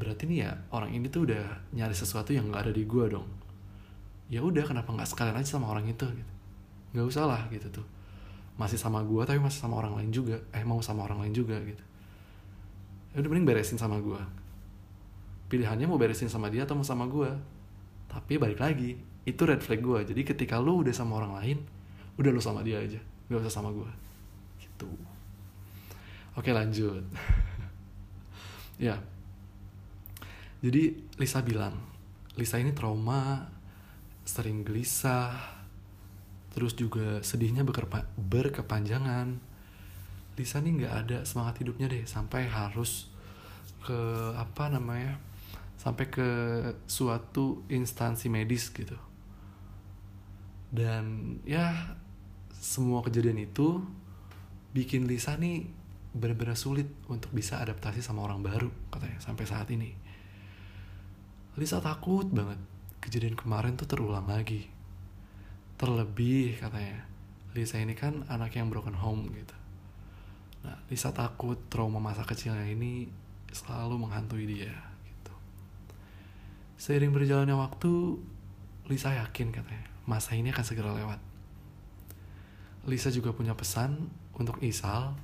berarti 0.00 0.24
nih 0.28 0.38
ya 0.48 0.52
orang 0.72 0.96
ini 0.96 1.12
tuh 1.12 1.28
udah 1.28 1.44
nyari 1.76 1.92
sesuatu 1.92 2.32
yang 2.32 2.48
gak 2.48 2.68
ada 2.68 2.72
di 2.72 2.84
gue 2.84 3.04
dong. 3.08 3.28
Ya 4.28 4.44
udah 4.44 4.64
kenapa 4.64 4.92
nggak 4.92 5.08
sekalian 5.08 5.38
aja 5.40 5.56
sama 5.56 5.72
orang 5.72 5.88
itu 5.88 6.04
gitu. 6.04 6.32
Nggak 6.92 7.06
usah 7.08 7.24
lah 7.24 7.42
gitu 7.48 7.68
tuh 7.80 7.86
masih 8.56 8.80
sama 8.80 9.04
gue 9.04 9.22
tapi 9.24 9.38
masih 9.40 9.60
sama 9.60 9.80
orang 9.80 10.00
lain 10.00 10.10
juga. 10.10 10.40
Eh 10.52 10.64
mau 10.64 10.80
sama 10.80 11.04
orang 11.04 11.24
lain 11.28 11.34
juga 11.36 11.60
gitu. 11.60 11.84
Ya 13.12 13.24
udah 13.24 13.30
mending 13.32 13.48
beresin 13.48 13.80
sama 13.80 14.00
gue 14.00 14.46
pilihannya 15.46 15.86
mau 15.86 15.98
beresin 15.98 16.26
sama 16.26 16.50
dia 16.50 16.66
atau 16.66 16.74
mau 16.74 16.86
sama 16.86 17.06
gue 17.06 17.30
tapi 18.10 18.38
balik 18.38 18.58
lagi 18.58 18.98
itu 19.26 19.42
red 19.42 19.62
flag 19.62 19.82
gue 19.82 20.14
jadi 20.14 20.22
ketika 20.22 20.58
lo 20.58 20.82
udah 20.82 20.94
sama 20.94 21.22
orang 21.22 21.32
lain 21.38 21.58
udah 22.16 22.30
lo 22.32 22.40
sama 22.40 22.64
dia 22.64 22.80
aja. 22.80 22.98
Nggak 23.28 23.46
usah 23.46 23.54
sama 23.60 23.70
gue 23.74 23.90
gitu. 24.62 24.90
Oke 26.36 26.50
lanjut. 26.52 27.04
ya. 28.86 28.96
jadi 30.60 30.96
Lisa 31.20 31.40
bilang 31.44 31.76
Lisa 32.36 32.56
ini 32.56 32.72
trauma 32.72 33.48
sering 34.26 34.64
gelisah 34.64 35.55
terus 36.56 36.72
juga 36.72 37.20
sedihnya 37.20 37.68
berkepa- 37.68 38.08
berkepanjangan. 38.16 39.36
Lisa 40.40 40.64
nih 40.64 40.72
nggak 40.80 40.94
ada 41.04 41.18
semangat 41.28 41.60
hidupnya 41.60 41.84
deh 41.92 42.08
sampai 42.08 42.48
harus 42.48 43.12
ke 43.84 44.00
apa 44.32 44.72
namanya 44.72 45.20
sampai 45.76 46.08
ke 46.08 46.28
suatu 46.88 47.60
instansi 47.68 48.32
medis 48.32 48.72
gitu. 48.72 48.96
Dan 50.72 51.36
ya 51.44 51.92
semua 52.56 53.04
kejadian 53.04 53.36
itu 53.44 53.84
bikin 54.72 55.04
Lisa 55.04 55.36
nih 55.36 55.68
benar-benar 56.16 56.56
sulit 56.56 56.88
untuk 57.12 57.36
bisa 57.36 57.60
adaptasi 57.60 58.00
sama 58.00 58.24
orang 58.24 58.40
baru 58.40 58.72
katanya 58.88 59.20
sampai 59.20 59.44
saat 59.44 59.68
ini. 59.68 59.92
Lisa 61.60 61.84
takut 61.84 62.24
banget 62.32 62.60
kejadian 63.04 63.36
kemarin 63.36 63.76
tuh 63.76 63.84
terulang 63.84 64.24
lagi 64.24 64.75
terlebih 65.76 66.60
katanya. 66.60 67.04
Lisa 67.56 67.80
ini 67.80 67.96
kan 67.96 68.28
anak 68.28 68.52
yang 68.56 68.68
broken 68.68 68.92
home 68.92 69.32
gitu. 69.32 69.56
Nah 70.64 70.76
Lisa 70.92 71.08
takut 71.16 71.56
trauma 71.72 71.96
masa 71.96 72.26
kecilnya 72.26 72.68
ini 72.68 73.08
selalu 73.48 73.96
menghantui 73.96 74.44
dia 74.44 74.76
gitu. 75.08 75.34
Seiring 76.76 77.16
berjalannya 77.16 77.56
waktu 77.56 78.20
Lisa 78.92 79.16
yakin 79.16 79.56
katanya 79.56 79.88
masa 80.04 80.36
ini 80.36 80.52
akan 80.52 80.64
segera 80.64 80.92
lewat. 80.92 81.20
Lisa 82.86 83.10
juga 83.10 83.34
punya 83.34 83.56
pesan 83.56 84.06
untuk 84.36 84.60
Isal. 84.62 85.16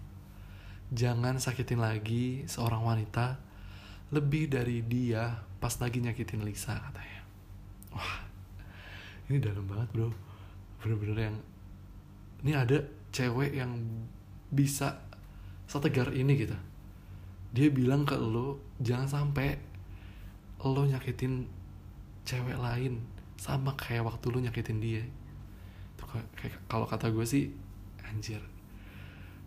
Jangan 0.92 1.40
sakitin 1.40 1.80
lagi 1.80 2.44
seorang 2.44 2.84
wanita 2.84 3.40
lebih 4.12 4.52
dari 4.52 4.84
dia 4.84 5.40
pas 5.56 5.72
lagi 5.80 6.00
nyakitin 6.00 6.44
Lisa 6.44 6.76
katanya. 6.76 7.22
Wah 7.92 8.24
ini 9.30 9.38
dalam 9.40 9.64
banget 9.64 9.88
bro 9.92 10.31
bener-bener 10.82 11.30
yang 11.30 11.36
ini 12.42 12.52
ada 12.58 12.82
cewek 13.14 13.54
yang 13.54 13.70
bisa 14.50 14.98
setegar 15.70 16.10
ini 16.10 16.34
gitu. 16.34 16.58
Dia 17.54 17.70
bilang 17.70 18.02
ke 18.02 18.18
lo 18.18 18.58
jangan 18.82 19.06
sampai 19.06 19.56
lo 20.66 20.82
nyakitin 20.82 21.46
cewek 22.26 22.58
lain 22.58 22.98
sama 23.38 23.78
kayak 23.78 24.10
waktu 24.10 24.26
lo 24.28 24.38
nyakitin 24.42 24.78
dia. 24.82 25.04
Kalau 26.68 26.84
kata 26.84 27.08
gue 27.08 27.24
sih 27.24 27.48
anjir. 28.04 28.42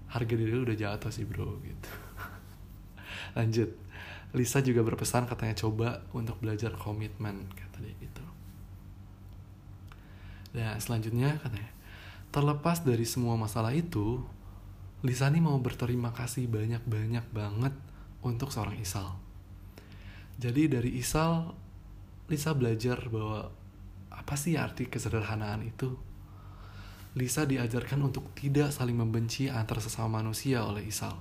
Harga 0.10 0.34
diri 0.34 0.50
lu 0.56 0.64
udah 0.64 0.78
jatuh 0.78 1.12
sih 1.12 1.28
bro 1.28 1.60
gitu. 1.62 1.92
Lanjut. 3.38 3.70
Lisa 4.34 4.64
juga 4.64 4.82
berpesan 4.82 5.30
katanya 5.30 5.56
coba 5.56 6.02
untuk 6.16 6.40
belajar 6.42 6.74
komitmen 6.74 7.48
kata 7.54 7.80
dia 7.84 7.94
gitu 8.02 8.25
nah 10.56 10.80
selanjutnya 10.80 11.36
katanya 11.44 11.72
terlepas 12.32 12.82
dari 12.82 13.04
semua 13.04 13.36
masalah 13.36 13.76
itu 13.76 14.24
Lisa 15.04 15.30
nih 15.30 15.44
mau 15.44 15.60
berterima 15.60 16.10
kasih 16.16 16.48
banyak-banyak 16.50 17.28
banget 17.30 17.76
untuk 18.24 18.50
seorang 18.50 18.80
Isal 18.80 19.20
jadi 20.40 20.68
dari 20.68 20.96
Isal 21.00 21.52
Lisa 22.26 22.58
belajar 22.58 23.06
bahwa 23.12 23.54
apa 24.10 24.36
sih 24.40 24.58
arti 24.58 24.90
kesederhanaan 24.90 25.62
itu 25.62 25.94
Lisa 27.16 27.48
diajarkan 27.48 28.04
untuk 28.04 28.36
tidak 28.36 28.76
saling 28.76 29.00
membenci 29.00 29.48
antar 29.48 29.80
sesama 29.80 30.20
manusia 30.20 30.68
oleh 30.68 30.84
Isal. 30.84 31.16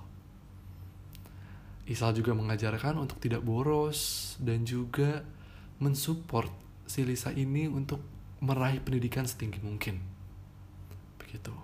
Isal 1.87 2.19
juga 2.19 2.35
mengajarkan 2.35 2.99
untuk 2.99 3.23
tidak 3.23 3.47
boros 3.47 4.35
dan 4.43 4.67
juga 4.67 5.23
mensupport 5.79 6.51
si 6.89 7.07
Lisa 7.07 7.31
ini 7.31 7.71
untuk 7.71 8.03
meraih 8.45 8.85
pendidikan 8.85 9.25
setinggi 9.25 9.65
mungkin. 9.65 9.99
Begitu. 11.17 11.55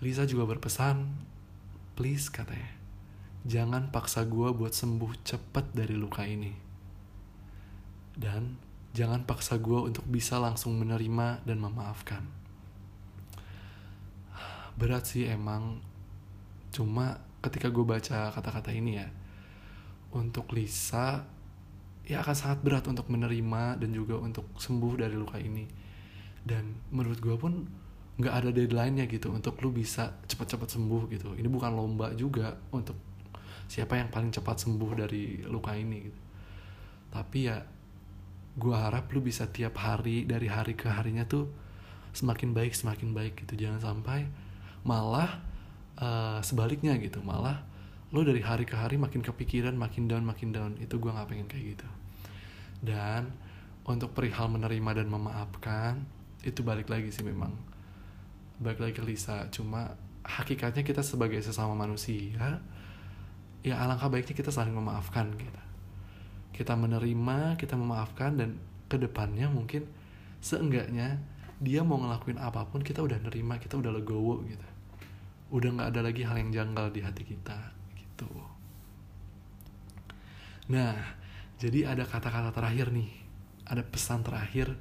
Lisa 0.00 0.22
juga 0.28 0.46
berpesan, 0.46 1.02
please 1.98 2.30
katanya, 2.30 2.70
jangan 3.42 3.90
paksa 3.90 4.22
gue 4.28 4.52
buat 4.54 4.70
sembuh 4.70 5.12
cepet 5.26 5.74
dari 5.74 5.98
luka 5.98 6.22
ini. 6.22 6.52
Dan 8.14 8.56
jangan 8.94 9.26
paksa 9.26 9.58
gue 9.58 9.92
untuk 9.92 10.06
bisa 10.06 10.38
langsung 10.38 10.78
menerima 10.78 11.44
dan 11.44 11.58
memaafkan 11.60 12.46
berat 14.76 15.08
sih 15.08 15.24
emang 15.24 15.80
cuma 16.68 17.16
ketika 17.40 17.72
gue 17.72 17.80
baca 17.80 18.28
kata-kata 18.28 18.70
ini 18.76 19.00
ya 19.00 19.08
untuk 20.12 20.52
Lisa 20.52 21.24
ya 22.06 22.22
akan 22.22 22.34
sangat 22.38 22.58
berat 22.62 22.86
untuk 22.86 23.10
menerima 23.10 23.82
dan 23.82 23.90
juga 23.90 24.16
untuk 24.22 24.46
sembuh 24.56 24.94
dari 24.94 25.14
luka 25.18 25.42
ini. 25.42 25.66
Dan 26.46 26.78
menurut 26.94 27.18
gue 27.18 27.34
pun 27.34 27.66
nggak 28.16 28.34
ada 28.34 28.50
deadline-nya 28.54 29.04
gitu 29.10 29.28
untuk 29.28 29.60
lu 29.60 29.74
bisa 29.74 30.14
cepat-cepat 30.24 30.70
sembuh 30.70 31.02
gitu. 31.12 31.34
Ini 31.34 31.48
bukan 31.50 31.70
lomba 31.74 32.14
juga 32.14 32.54
untuk 32.70 32.96
siapa 33.66 33.98
yang 33.98 34.08
paling 34.08 34.30
cepat 34.30 34.62
sembuh 34.62 34.90
dari 34.94 35.42
luka 35.44 35.74
ini 35.74 35.98
gitu. 36.06 36.20
Tapi 37.10 37.38
ya 37.42 37.58
gue 38.56 38.76
harap 38.76 39.10
lu 39.12 39.20
bisa 39.20 39.50
tiap 39.50 39.76
hari 39.82 40.24
dari 40.24 40.48
hari 40.48 40.72
ke 40.72 40.88
harinya 40.88 41.28
tuh 41.28 41.50
semakin 42.16 42.56
baik 42.56 42.72
semakin 42.72 43.12
baik 43.12 43.44
gitu. 43.44 43.66
Jangan 43.66 43.82
sampai 43.82 44.30
malah 44.86 45.42
uh, 45.98 46.38
sebaliknya 46.40 46.94
gitu. 47.02 47.20
Malah 47.20 47.66
lo 48.14 48.22
dari 48.22 48.38
hari 48.38 48.62
ke 48.62 48.78
hari 48.78 48.94
makin 48.94 49.18
kepikiran 49.18 49.74
makin 49.74 50.06
down 50.06 50.22
makin 50.22 50.54
down. 50.54 50.78
Itu 50.78 51.02
gue 51.02 51.10
nggak 51.10 51.26
pengen 51.26 51.46
kayak 51.50 51.64
gitu. 51.74 51.88
Dan 52.78 53.34
untuk 53.82 54.14
perihal 54.14 54.46
menerima 54.46 55.02
dan 55.02 55.08
memaafkan 55.10 56.06
itu 56.46 56.62
balik 56.62 56.86
lagi 56.86 57.10
sih 57.10 57.26
memang. 57.26 57.50
Balik 58.62 58.78
lagi 58.78 58.94
ke 58.94 59.02
Lisa. 59.02 59.50
Cuma 59.50 59.98
hakikatnya 60.22 60.86
kita 60.86 61.02
sebagai 61.02 61.38
sesama 61.38 61.74
manusia 61.78 62.58
ya 63.66 63.82
alangkah 63.82 64.10
baiknya 64.10 64.34
kita 64.38 64.54
saling 64.54 64.74
memaafkan 64.74 65.34
gitu. 65.34 65.62
Kita 66.54 66.78
menerima 66.78 67.58
kita 67.58 67.74
memaafkan 67.74 68.38
dan 68.38 68.50
ke 68.86 69.02
depannya 69.02 69.50
mungkin 69.50 69.82
seenggaknya 70.38 71.18
dia 71.58 71.82
mau 71.82 71.98
ngelakuin 71.98 72.38
apa 72.38 72.68
pun 72.70 72.86
kita 72.86 73.02
udah 73.02 73.18
nerima 73.18 73.58
kita 73.58 73.74
udah 73.74 73.90
legowo 73.90 74.46
gitu. 74.46 74.68
Udah 75.50 75.74
nggak 75.74 75.88
ada 75.90 76.00
lagi 76.06 76.22
hal 76.22 76.38
yang 76.38 76.54
janggal 76.54 76.94
di 76.94 77.02
hati 77.02 77.26
kita 77.26 77.75
gitu. 78.16 78.28
Nah 80.72 80.96
jadi 81.60 81.92
ada 81.92 82.08
kata-kata 82.08 82.56
terakhir 82.56 82.88
nih. 82.96 83.12
Ada 83.68 83.84
pesan 83.84 84.24
terakhir 84.24 84.72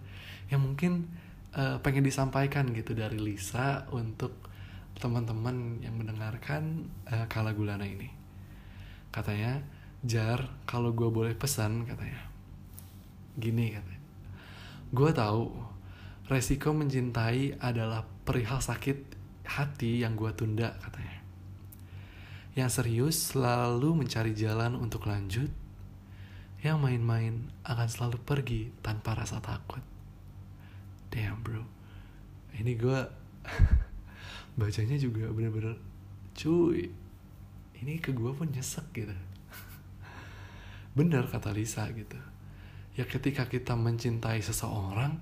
yang 0.47 0.63
mungkin 0.63 1.11
uh, 1.51 1.83
pengen 1.83 2.07
disampaikan 2.07 2.71
gitu 2.71 2.95
dari 2.95 3.19
Lisa 3.19 3.83
untuk 3.91 4.31
teman-teman 4.95 5.83
yang 5.83 5.99
mendengarkan 5.99 6.87
uh, 7.11 7.27
Kala 7.27 7.51
Gulana 7.51 7.83
ini. 7.83 8.07
Katanya 9.11 9.59
Jar 10.05 10.47
kalau 10.63 10.95
gue 10.95 11.11
boleh 11.11 11.35
pesan 11.35 11.83
katanya. 11.83 12.23
Gini 13.35 13.75
katanya 13.75 14.05
gue 14.95 15.11
tahu 15.11 15.51
resiko 16.31 16.71
mencintai 16.71 17.59
adalah 17.59 18.07
perihal 18.23 18.63
sakit 18.63 18.97
hati 19.43 20.01
yang 20.01 20.15
gue 20.15 20.31
tunda 20.31 20.71
katanya. 20.79 21.14
Yang 22.55 22.79
serius 22.79 23.35
selalu 23.35 23.99
mencari 23.99 24.31
jalan 24.31 24.79
untuk 24.79 25.11
lanjut. 25.11 25.51
Yang 26.63 26.77
main-main 26.79 27.51
akan 27.67 27.87
selalu 27.91 28.17
pergi 28.23 28.71
tanpa 28.79 29.11
rasa 29.11 29.43
takut. 29.43 29.83
Damn 31.11 31.43
bro. 31.43 31.67
Ini 32.55 32.71
gue 32.79 32.99
bacanya 34.59 34.95
juga 34.95 35.27
bener-bener 35.35 35.75
cuy. 36.31 36.87
Ini 37.75 37.99
ke 37.99 38.15
gue 38.15 38.31
pun 38.31 38.47
nyesek 38.47 38.87
gitu. 38.95 39.11
Bener 40.97 41.27
kata 41.27 41.51
Lisa 41.51 41.91
gitu. 41.91 42.15
Ya 42.95 43.03
ketika 43.03 43.51
kita 43.51 43.75
mencintai 43.75 44.39
seseorang, 44.39 45.19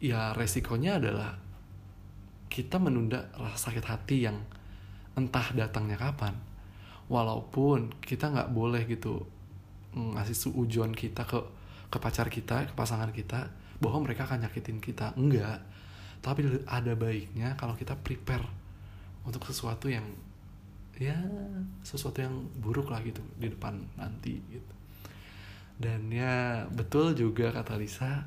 ya 0.00 0.32
resikonya 0.32 0.96
adalah 0.96 1.36
kita 2.48 2.80
menunda 2.80 3.28
rasa 3.36 3.68
sakit 3.68 3.84
hati 3.84 4.16
yang 4.24 4.40
entah 5.16 5.50
datangnya 5.56 5.96
kapan. 5.96 6.36
Walaupun 7.08 7.96
kita 8.04 8.30
nggak 8.30 8.52
boleh 8.52 8.84
gitu 8.86 9.24
ngasih 9.96 10.36
suujon 10.36 10.92
kita 10.92 11.24
ke 11.24 11.40
ke 11.88 11.96
pacar 11.96 12.28
kita 12.28 12.68
ke 12.68 12.74
pasangan 12.76 13.08
kita 13.14 13.48
bahwa 13.80 14.04
mereka 14.04 14.28
akan 14.28 14.44
nyakitin 14.44 14.78
kita. 14.78 15.16
Enggak. 15.16 15.64
Tapi 16.20 16.64
ada 16.68 16.92
baiknya 16.92 17.56
kalau 17.56 17.72
kita 17.72 17.96
prepare 17.96 18.44
untuk 19.24 19.42
sesuatu 19.48 19.88
yang 19.88 20.04
ya 20.96 21.16
sesuatu 21.84 22.24
yang 22.24 22.48
buruk 22.56 22.88
lah 22.88 23.04
gitu 23.04 23.20
di 23.36 23.48
depan 23.52 23.80
nanti 23.96 24.40
gitu. 24.52 24.74
Dan 25.76 26.08
ya 26.08 26.64
betul 26.72 27.12
juga 27.12 27.52
kata 27.52 27.76
Lisa 27.76 28.24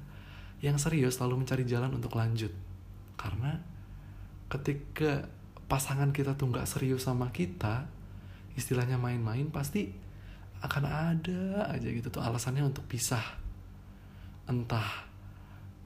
yang 0.62 0.78
serius 0.78 1.18
selalu 1.18 1.46
mencari 1.46 1.64
jalan 1.66 1.98
untuk 1.98 2.14
lanjut. 2.14 2.54
Karena 3.18 3.58
ketika 4.48 5.28
pasangan 5.70 6.10
kita 6.10 6.34
tuh 6.34 6.50
nggak 6.50 6.66
serius 6.66 7.06
sama 7.06 7.30
kita 7.30 7.86
istilahnya 8.58 8.98
main-main 8.98 9.48
pasti 9.54 9.94
akan 10.60 10.84
ada 10.84 11.72
aja 11.72 11.88
gitu 11.88 12.12
tuh 12.12 12.20
alasannya 12.20 12.66
untuk 12.68 12.84
pisah. 12.90 13.24
Entah 14.50 15.08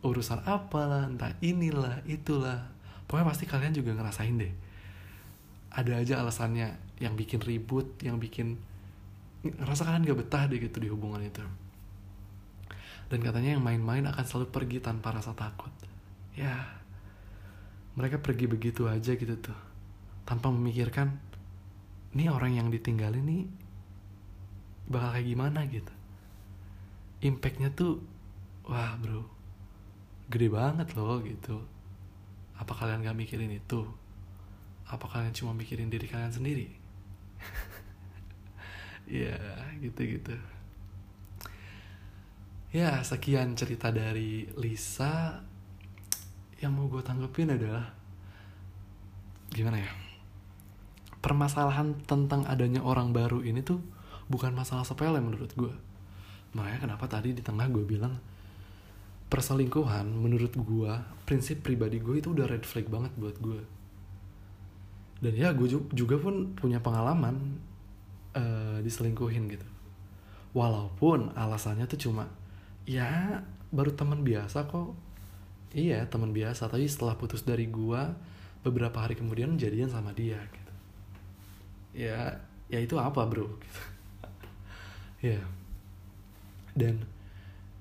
urusan 0.02 0.42
apalah 0.48 1.06
entah 1.06 1.36
inilah 1.44 2.02
itulah. 2.10 2.72
Pokoknya 3.06 3.28
pasti 3.30 3.46
kalian 3.46 3.76
juga 3.76 3.94
ngerasain 3.94 4.34
deh. 4.34 4.54
Ada 5.76 6.02
aja 6.02 6.14
alasannya 6.24 6.74
yang 6.98 7.14
bikin 7.14 7.44
ribut 7.44 8.00
yang 8.02 8.18
bikin 8.18 8.58
ngerasa 9.44 9.84
kalian 9.84 10.08
gak 10.08 10.20
betah 10.24 10.44
deh 10.48 10.58
gitu 10.58 10.80
di 10.80 10.88
hubungan 10.90 11.22
itu. 11.22 11.44
Dan 13.12 13.20
katanya 13.20 13.60
yang 13.60 13.62
main-main 13.62 14.08
akan 14.10 14.24
selalu 14.26 14.48
pergi 14.50 14.80
tanpa 14.82 15.14
rasa 15.14 15.36
takut. 15.38 15.70
Ya 16.34 16.82
mereka 17.94 18.18
pergi 18.18 18.50
begitu 18.50 18.90
aja 18.90 19.14
gitu 19.14 19.38
tuh 19.38 19.73
tanpa 20.24 20.48
memikirkan 20.52 21.20
ini 22.14 22.30
orang 22.30 22.56
yang 22.56 22.68
ditinggalin 22.70 23.26
nih 23.26 23.44
bakal 24.88 25.10
kayak 25.18 25.28
gimana? 25.28 25.60
Gitu. 25.68 25.94
Impactnya 27.24 27.72
tuh 27.74 28.04
wah 28.68 28.96
bro 29.00 29.26
gede 30.30 30.48
banget 30.48 30.88
loh 30.96 31.20
gitu. 31.24 31.64
Apa 32.56 32.72
kalian 32.78 33.04
gak 33.04 33.18
mikirin 33.18 33.52
itu? 33.52 33.84
Apa 34.88 35.10
kalian 35.10 35.34
cuma 35.34 35.52
mikirin 35.58 35.90
diri 35.90 36.08
kalian 36.08 36.34
sendiri? 36.34 36.68
Ya 39.04 39.36
gitu 39.84 40.00
gitu. 40.16 40.32
Ya 42.72 43.04
sekian 43.04 43.52
cerita 43.60 43.92
dari 43.92 44.48
Lisa. 44.56 45.44
Yang 46.64 46.72
mau 46.72 46.88
gue 46.88 47.04
tanggepin 47.04 47.52
adalah 47.52 47.92
gimana 49.52 49.84
ya 49.84 50.03
permasalahan 51.24 51.96
tentang 52.04 52.44
adanya 52.46 52.84
orang 52.84 53.16
baru 53.16 53.40
ini 53.42 53.64
tuh 53.64 53.80
bukan 54.28 54.52
masalah 54.52 54.84
sepele 54.84 55.24
menurut 55.24 55.50
gue 55.56 55.74
makanya 56.54 56.86
kenapa 56.86 57.08
tadi 57.08 57.32
di 57.32 57.42
tengah 57.42 57.72
gue 57.72 57.88
bilang 57.88 58.20
perselingkuhan 59.32 60.06
menurut 60.06 60.54
gue 60.54 60.92
prinsip 61.26 61.64
pribadi 61.64 61.98
gue 62.04 62.20
itu 62.20 62.36
udah 62.36 62.46
red 62.46 62.68
flag 62.68 62.92
banget 62.92 63.16
buat 63.18 63.40
gue 63.40 63.64
dan 65.24 65.34
ya 65.40 65.56
gue 65.56 65.72
juga 65.96 66.20
pun 66.20 66.52
punya 66.52 66.84
pengalaman 66.84 67.56
uh, 68.36 68.84
diselingkuhin 68.84 69.48
gitu. 69.56 69.64
Walaupun 70.52 71.32
alasannya 71.32 71.88
tuh 71.88 72.12
cuma 72.12 72.28
ya 72.84 73.40
baru 73.72 73.96
teman 73.96 74.28
biasa 74.28 74.68
kok. 74.68 74.92
Iya 75.72 76.06
teman 76.12 76.36
biasa 76.36 76.68
tapi 76.68 76.86
setelah 76.92 77.16
putus 77.16 77.42
dari 77.48 77.72
gue 77.72 78.02
beberapa 78.62 79.00
hari 79.00 79.16
kemudian 79.18 79.58
jadian 79.58 79.90
sama 79.90 80.14
dia 80.14 80.38
gitu 80.54 80.63
ya 81.94 82.42
ya 82.68 82.80
itu 82.82 82.98
apa 82.98 83.24
bro? 83.30 83.48
Gitu 83.62 83.82
ya. 85.34 85.40
Dan 86.74 87.06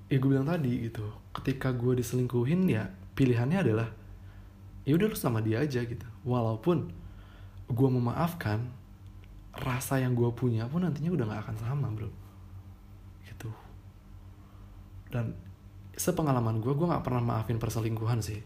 ya 0.07 0.17
gue 0.21 0.29
bilang 0.29 0.47
tadi 0.47 0.87
gitu 0.87 1.05
ketika 1.33 1.73
gue 1.73 1.97
diselingkuhin 1.97 2.69
ya 2.69 2.85
pilihannya 3.17 3.59
adalah 3.65 3.89
ya 4.85 4.93
udah 4.93 5.09
lu 5.09 5.17
sama 5.17 5.41
dia 5.41 5.59
aja 5.65 5.81
gitu. 5.81 6.07
Walaupun 6.23 6.93
gue 7.67 7.89
memaafkan 7.89 8.69
rasa 9.53 10.01
yang 10.01 10.13
gue 10.13 10.29
punya 10.33 10.65
pun 10.69 10.85
nantinya 10.85 11.13
udah 11.13 11.25
gak 11.29 11.41
akan 11.49 11.57
sama 11.57 11.87
bro. 11.89 12.09
Gitu. 13.25 13.49
Dan 15.09 15.33
sepengalaman 15.93 16.61
gue 16.61 16.73
gue 16.73 16.87
nggak 16.89 17.05
pernah 17.05 17.21
maafin 17.21 17.57
perselingkuhan 17.57 18.21
sih. 18.21 18.41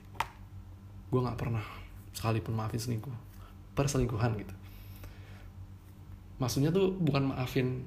Gue 1.08 1.20
nggak 1.24 1.40
pernah 1.40 1.64
sekalipun 2.18 2.58
maafin 2.58 2.82
selingkuh 2.82 3.14
perselingkuhan 3.78 4.34
gitu 4.42 4.57
maksudnya 6.38 6.70
tuh 6.70 6.94
bukan 6.94 7.34
maafin 7.34 7.86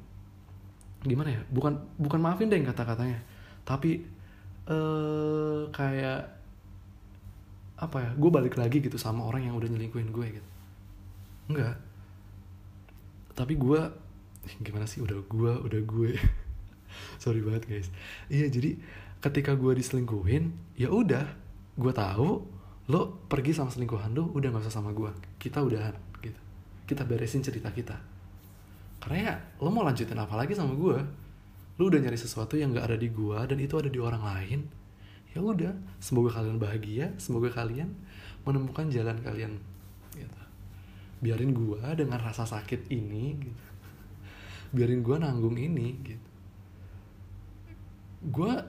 gimana 1.07 1.33
ya? 1.33 1.43
Bukan 1.49 1.81
bukan 1.97 2.21
maafin 2.21 2.51
deh 2.51 2.61
kata-katanya. 2.61 3.19
Tapi 3.65 4.05
eh 4.69 5.63
kayak 5.73 6.23
apa 7.81 7.97
ya? 8.05 8.11
Gue 8.19 8.31
balik 8.31 8.61
lagi 8.61 8.83
gitu 8.85 9.01
sama 9.01 9.25
orang 9.25 9.49
yang 9.49 9.55
udah 9.57 9.69
nyelingkuhin 9.71 10.11
gue 10.13 10.27
gitu. 10.37 10.51
Enggak. 11.51 11.79
Tapi 13.33 13.55
gue 13.57 13.81
gimana 14.61 14.85
sih? 14.85 15.01
Udah 15.01 15.23
gue 15.25 15.53
udah 15.65 15.81
gue. 15.81 16.13
Sorry 17.23 17.41
banget 17.41 17.65
guys. 17.71 17.89
Iya 18.29 18.51
jadi 18.51 18.77
ketika 19.23 19.55
gue 19.57 19.73
diselingkuhin 19.79 20.77
ya 20.77 20.91
udah. 20.93 21.27
Gue 21.81 21.95
tahu 21.97 22.45
lo 22.91 23.03
pergi 23.31 23.55
sama 23.55 23.71
selingkuhan 23.71 24.13
lo 24.13 24.35
udah 24.35 24.51
gak 24.51 24.67
usah 24.67 24.83
sama 24.83 24.91
gue 24.91 25.09
kita 25.39 25.63
udahan 25.63 25.95
gitu. 26.21 26.37
Kita 26.85 27.07
beresin 27.07 27.41
cerita 27.41 27.71
kita 27.71 28.10
karena 29.01 29.19
ya 29.19 29.35
lo 29.65 29.73
mau 29.73 29.83
lanjutin 29.83 30.17
apa 30.17 30.37
lagi 30.37 30.53
sama 30.53 30.77
gue 30.77 30.99
lu 31.81 31.89
udah 31.89 31.97
nyari 31.97 32.21
sesuatu 32.21 32.61
yang 32.61 32.77
gak 32.77 32.93
ada 32.93 32.99
di 33.01 33.09
gua 33.09 33.49
dan 33.49 33.57
itu 33.57 33.73
ada 33.81 33.89
di 33.89 33.97
orang 33.97 34.21
lain. 34.21 34.69
Ya 35.33 35.41
udah 35.41 35.73
semoga 35.97 36.37
kalian 36.37 36.61
bahagia 36.61 37.17
semoga 37.17 37.49
kalian 37.49 37.89
menemukan 38.45 38.93
jalan 38.93 39.17
kalian 39.25 39.57
gitu. 40.13 40.41
biarin 41.25 41.57
gua 41.57 41.97
dengan 41.97 42.21
rasa 42.21 42.45
sakit 42.45 42.93
ini 42.93 43.33
gitu. 43.41 43.65
Biarin 44.77 45.01
gua 45.01 45.25
nanggung 45.25 45.57
ini 45.57 45.97
gitu. 46.05 46.29
Gua 48.29 48.61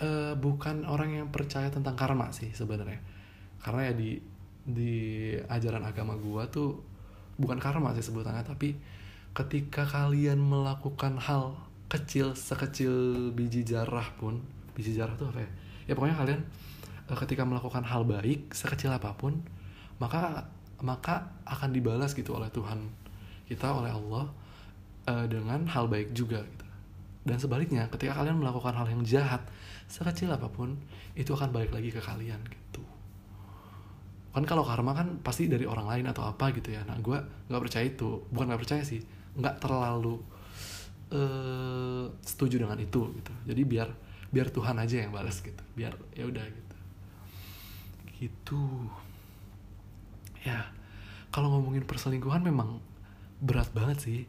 uh, 0.00 0.32
bukan 0.40 0.88
orang 0.88 1.12
yang 1.12 1.28
percaya 1.28 1.68
tentang 1.68 1.92
karma 1.92 2.32
sih 2.32 2.56
sebenarnya. 2.56 3.04
Karena 3.60 3.92
ya 3.92 3.92
di 3.92 4.16
di 4.64 4.94
ajaran 5.44 5.84
agama 5.84 6.16
gua 6.16 6.48
tuh 6.48 6.80
bukan 7.36 7.60
karma 7.60 7.92
sih 7.92 8.00
sebutannya 8.00 8.48
tapi 8.48 8.72
ketika 9.36 9.84
kalian 9.84 10.40
melakukan 10.40 11.20
hal 11.20 11.60
kecil 11.92 12.32
sekecil 12.32 13.28
biji 13.36 13.68
jarah 13.68 14.08
pun 14.16 14.40
biji 14.72 14.96
jarah 14.96 15.12
tuh 15.20 15.28
apa 15.28 15.44
ya? 15.44 15.50
Ya 15.86 15.92
pokoknya 15.92 16.16
kalian 16.16 16.40
eh, 17.12 17.18
ketika 17.20 17.44
melakukan 17.44 17.84
hal 17.84 18.08
baik 18.08 18.56
sekecil 18.56 18.88
apa 18.96 19.12
pun 19.12 19.44
maka 20.00 20.48
maka 20.80 21.36
akan 21.44 21.72
dibalas 21.72 22.16
gitu 22.16 22.32
oleh 22.36 22.48
Tuhan 22.48 22.88
kita 23.48 23.70
oleh 23.72 23.88
Allah 23.94 24.28
uh, 25.08 25.24
dengan 25.30 25.64
hal 25.70 25.88
baik 25.88 26.12
juga 26.12 26.42
gitu. 26.42 26.66
Dan 27.24 27.40
sebaliknya 27.40 27.88
ketika 27.88 28.12
kalian 28.12 28.42
melakukan 28.42 28.74
hal 28.74 28.90
yang 28.90 29.00
jahat 29.06 29.40
sekecil 29.88 30.28
apa 30.34 30.50
pun 30.50 30.76
itu 31.16 31.32
akan 31.32 31.54
balik 31.54 31.72
lagi 31.72 31.94
ke 31.94 32.02
kalian 32.02 32.42
gitu. 32.44 32.82
Kan 34.34 34.44
kalau 34.44 34.66
karma 34.66 34.92
kan 34.92 35.16
pasti 35.24 35.48
dari 35.48 35.64
orang 35.64 35.88
lain 35.88 36.04
atau 36.12 36.28
apa 36.28 36.52
gitu 36.52 36.74
ya. 36.74 36.84
Nah 36.84 36.98
gue 37.00 37.16
nggak 37.48 37.62
percaya 37.62 37.86
itu. 37.88 38.20
Bukan 38.28 38.52
nggak 38.52 38.60
percaya 38.66 38.82
sih 38.84 39.00
nggak 39.36 39.60
terlalu 39.60 40.16
uh, 41.12 42.08
setuju 42.24 42.64
dengan 42.64 42.80
itu 42.80 43.12
gitu. 43.20 43.32
Jadi 43.46 43.62
biar 43.62 43.88
biar 44.32 44.48
Tuhan 44.50 44.76
aja 44.80 45.06
yang 45.06 45.12
balas 45.12 45.38
gitu. 45.44 45.62
Biar 45.76 45.94
ya 46.16 46.24
udah 46.26 46.44
gitu. 46.44 46.76
Gitu. 48.16 48.62
Ya 50.42 50.72
kalau 51.30 51.52
ngomongin 51.52 51.84
perselingkuhan 51.84 52.42
memang 52.42 52.80
berat 53.38 53.70
banget 53.76 53.98
sih. 54.00 54.20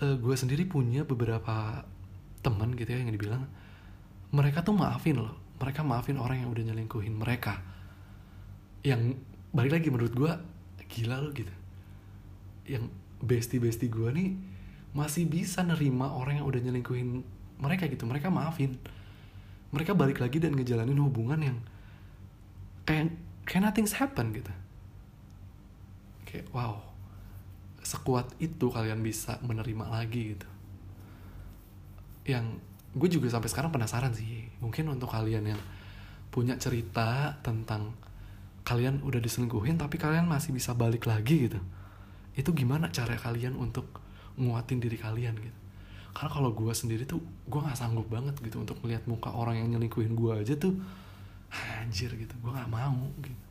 Uh, 0.00 0.16
gue 0.16 0.34
sendiri 0.34 0.64
punya 0.64 1.04
beberapa 1.04 1.84
teman 2.40 2.72
gitu 2.72 2.88
ya 2.88 3.04
yang 3.04 3.12
dibilang 3.12 3.44
mereka 4.34 4.66
tuh 4.66 4.74
maafin 4.74 5.22
loh. 5.22 5.34
Mereka 5.62 5.86
maafin 5.86 6.18
orang 6.18 6.42
yang 6.42 6.50
udah 6.50 6.64
nyelingkuhin 6.66 7.14
mereka. 7.14 7.62
Yang 8.82 9.22
balik 9.54 9.78
lagi 9.80 9.88
menurut 9.88 10.12
gue 10.12 10.32
gila 10.90 11.22
loh 11.22 11.30
gitu. 11.30 11.54
Yang 12.66 12.90
bestie 13.22 13.60
gue 13.90 14.10
nih 14.10 14.30
masih 14.94 15.26
bisa 15.26 15.66
nerima 15.66 16.14
orang 16.14 16.38
yang 16.42 16.46
udah 16.46 16.60
nyelingkuhin 16.62 17.26
mereka 17.58 17.90
gitu. 17.90 18.06
Mereka 18.06 18.30
maafin. 18.30 18.78
Mereka 19.74 19.94
balik 19.98 20.22
lagi 20.22 20.38
dan 20.38 20.54
ngejalanin 20.54 20.98
hubungan 21.02 21.40
yang 21.42 21.58
kayak 22.86 23.10
kayak 23.42 23.62
nothing's 23.70 23.98
happen 23.98 24.30
gitu. 24.30 24.52
Kayak 26.30 26.46
wow 26.54 26.94
sekuat 27.84 28.32
itu 28.40 28.72
kalian 28.72 29.04
bisa 29.04 29.36
menerima 29.44 29.84
lagi 29.92 30.38
gitu. 30.38 30.48
Yang 32.24 32.62
gue 32.94 33.08
juga 33.18 33.28
sampai 33.28 33.50
sekarang 33.50 33.74
penasaran 33.74 34.14
sih. 34.14 34.48
Mungkin 34.62 34.88
untuk 34.88 35.10
kalian 35.12 35.52
yang 35.52 35.60
punya 36.30 36.54
cerita 36.58 37.38
tentang 37.42 37.94
kalian 38.64 39.04
udah 39.04 39.20
diselingkuhin 39.20 39.76
tapi 39.76 40.00
kalian 40.00 40.24
masih 40.24 40.50
bisa 40.56 40.72
balik 40.72 41.04
lagi 41.04 41.46
gitu 41.46 41.60
itu 42.34 42.50
gimana 42.54 42.90
cara 42.90 43.14
kalian 43.14 43.54
untuk 43.54 44.02
nguatin 44.38 44.82
diri 44.82 44.98
kalian 44.98 45.34
gitu? 45.38 45.58
Karena 46.14 46.30
kalau 46.30 46.50
gue 46.54 46.70
sendiri 46.70 47.06
tuh 47.06 47.18
gue 47.46 47.60
nggak 47.60 47.78
sanggup 47.78 48.06
banget 48.06 48.38
gitu 48.38 48.62
untuk 48.62 48.78
melihat 48.82 49.02
muka 49.10 49.34
orang 49.34 49.58
yang 49.58 49.68
nyelingkuhin 49.74 50.14
gue 50.14 50.32
aja 50.34 50.54
tuh 50.54 50.78
anjir 51.82 52.10
gitu. 52.14 52.34
Gue 52.38 52.50
nggak 52.54 52.70
mau 52.70 53.10
gitu. 53.22 53.42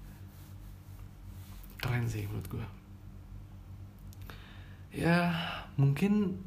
Keren 1.83 2.07
sih 2.07 2.23
menurut 2.27 2.47
gue 2.47 2.65
ya 4.93 5.33
mungkin 5.73 6.37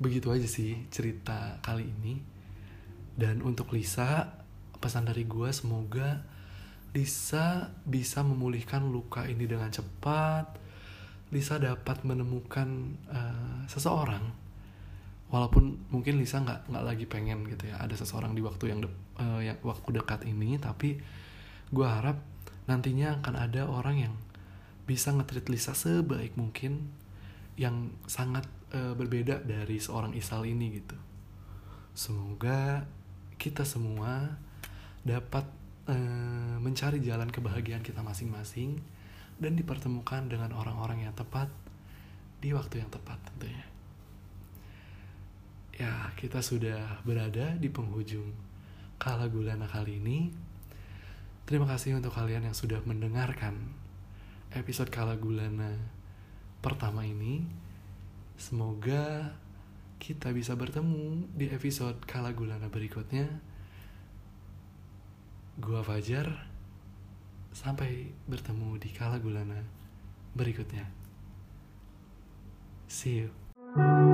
begitu 0.00 0.32
aja 0.32 0.48
sih 0.48 0.88
cerita 0.88 1.60
kali 1.60 1.84
ini. 1.84 2.14
Dan 3.20 3.44
untuk 3.44 3.76
Lisa 3.76 4.32
pesan 4.80 5.04
dari 5.04 5.28
gue 5.28 5.52
semoga 5.52 6.24
Lisa 6.96 7.68
bisa 7.84 8.24
memulihkan 8.24 8.88
luka 8.88 9.28
ini 9.28 9.44
dengan 9.44 9.68
cepat 9.68 10.56
Lisa 11.30 11.62
dapat 11.62 12.02
menemukan 12.02 12.98
uh, 13.06 13.62
seseorang. 13.70 14.22
Walaupun 15.30 15.86
mungkin 15.94 16.18
Lisa 16.18 16.42
nggak 16.42 16.66
nggak 16.66 16.84
lagi 16.84 17.06
pengen 17.06 17.46
gitu 17.46 17.70
ya 17.70 17.78
ada 17.78 17.94
seseorang 17.94 18.34
di 18.34 18.42
waktu 18.42 18.74
yang 18.74 18.82
de, 18.82 18.90
uh, 19.22 19.38
yang 19.38 19.54
waktu 19.62 20.02
dekat 20.02 20.26
ini 20.26 20.58
tapi 20.58 20.98
gue 21.70 21.86
harap 21.86 22.18
nantinya 22.66 23.22
akan 23.22 23.34
ada 23.38 23.62
orang 23.70 24.10
yang 24.10 24.14
bisa 24.90 25.14
ngetrit 25.14 25.46
Lisa 25.46 25.70
sebaik 25.70 26.34
mungkin 26.34 26.90
yang 27.54 27.94
sangat 28.10 28.42
uh, 28.74 28.98
berbeda 28.98 29.46
dari 29.46 29.78
seorang 29.78 30.18
Isal 30.18 30.50
ini 30.50 30.82
gitu. 30.82 30.98
Semoga 31.94 32.82
kita 33.38 33.62
semua 33.62 34.34
dapat 35.06 35.46
uh, 35.86 36.58
mencari 36.58 36.98
jalan 36.98 37.30
kebahagiaan 37.30 37.86
kita 37.86 38.02
masing-masing 38.02 38.82
dan 39.40 39.56
dipertemukan 39.56 40.28
dengan 40.28 40.52
orang-orang 40.54 41.08
yang 41.08 41.14
tepat 41.16 41.48
di 42.38 42.52
waktu 42.52 42.84
yang 42.84 42.92
tepat 42.92 43.18
tentunya 43.32 43.70
ya 45.80 46.12
kita 46.12 46.44
sudah 46.44 47.00
berada 47.08 47.56
di 47.56 47.72
penghujung 47.72 48.28
Kala 49.00 49.32
Gulana 49.32 49.64
kali 49.64 49.96
ini. 49.96 50.28
Terima 51.48 51.64
kasih 51.64 51.96
untuk 51.96 52.12
kalian 52.12 52.44
yang 52.44 52.52
sudah 52.52 52.84
mendengarkan 52.84 53.56
episode 54.52 54.92
Kala 54.92 55.16
Gulana 55.16 55.72
pertama 56.60 57.08
ini. 57.08 57.48
Semoga 58.36 59.32
kita 59.96 60.36
bisa 60.36 60.52
bertemu 60.52 61.32
di 61.32 61.48
episode 61.48 61.96
Kala 62.04 62.36
Gulana 62.36 62.68
berikutnya. 62.68 63.40
Gua 65.56 65.80
Fajar. 65.80 66.49
Sampai 67.50 68.14
bertemu 68.30 68.78
di 68.78 68.90
Kala 68.94 69.18
Gulana 69.18 69.58
berikutnya. 70.34 70.86
See 72.86 73.26
you. 73.26 74.09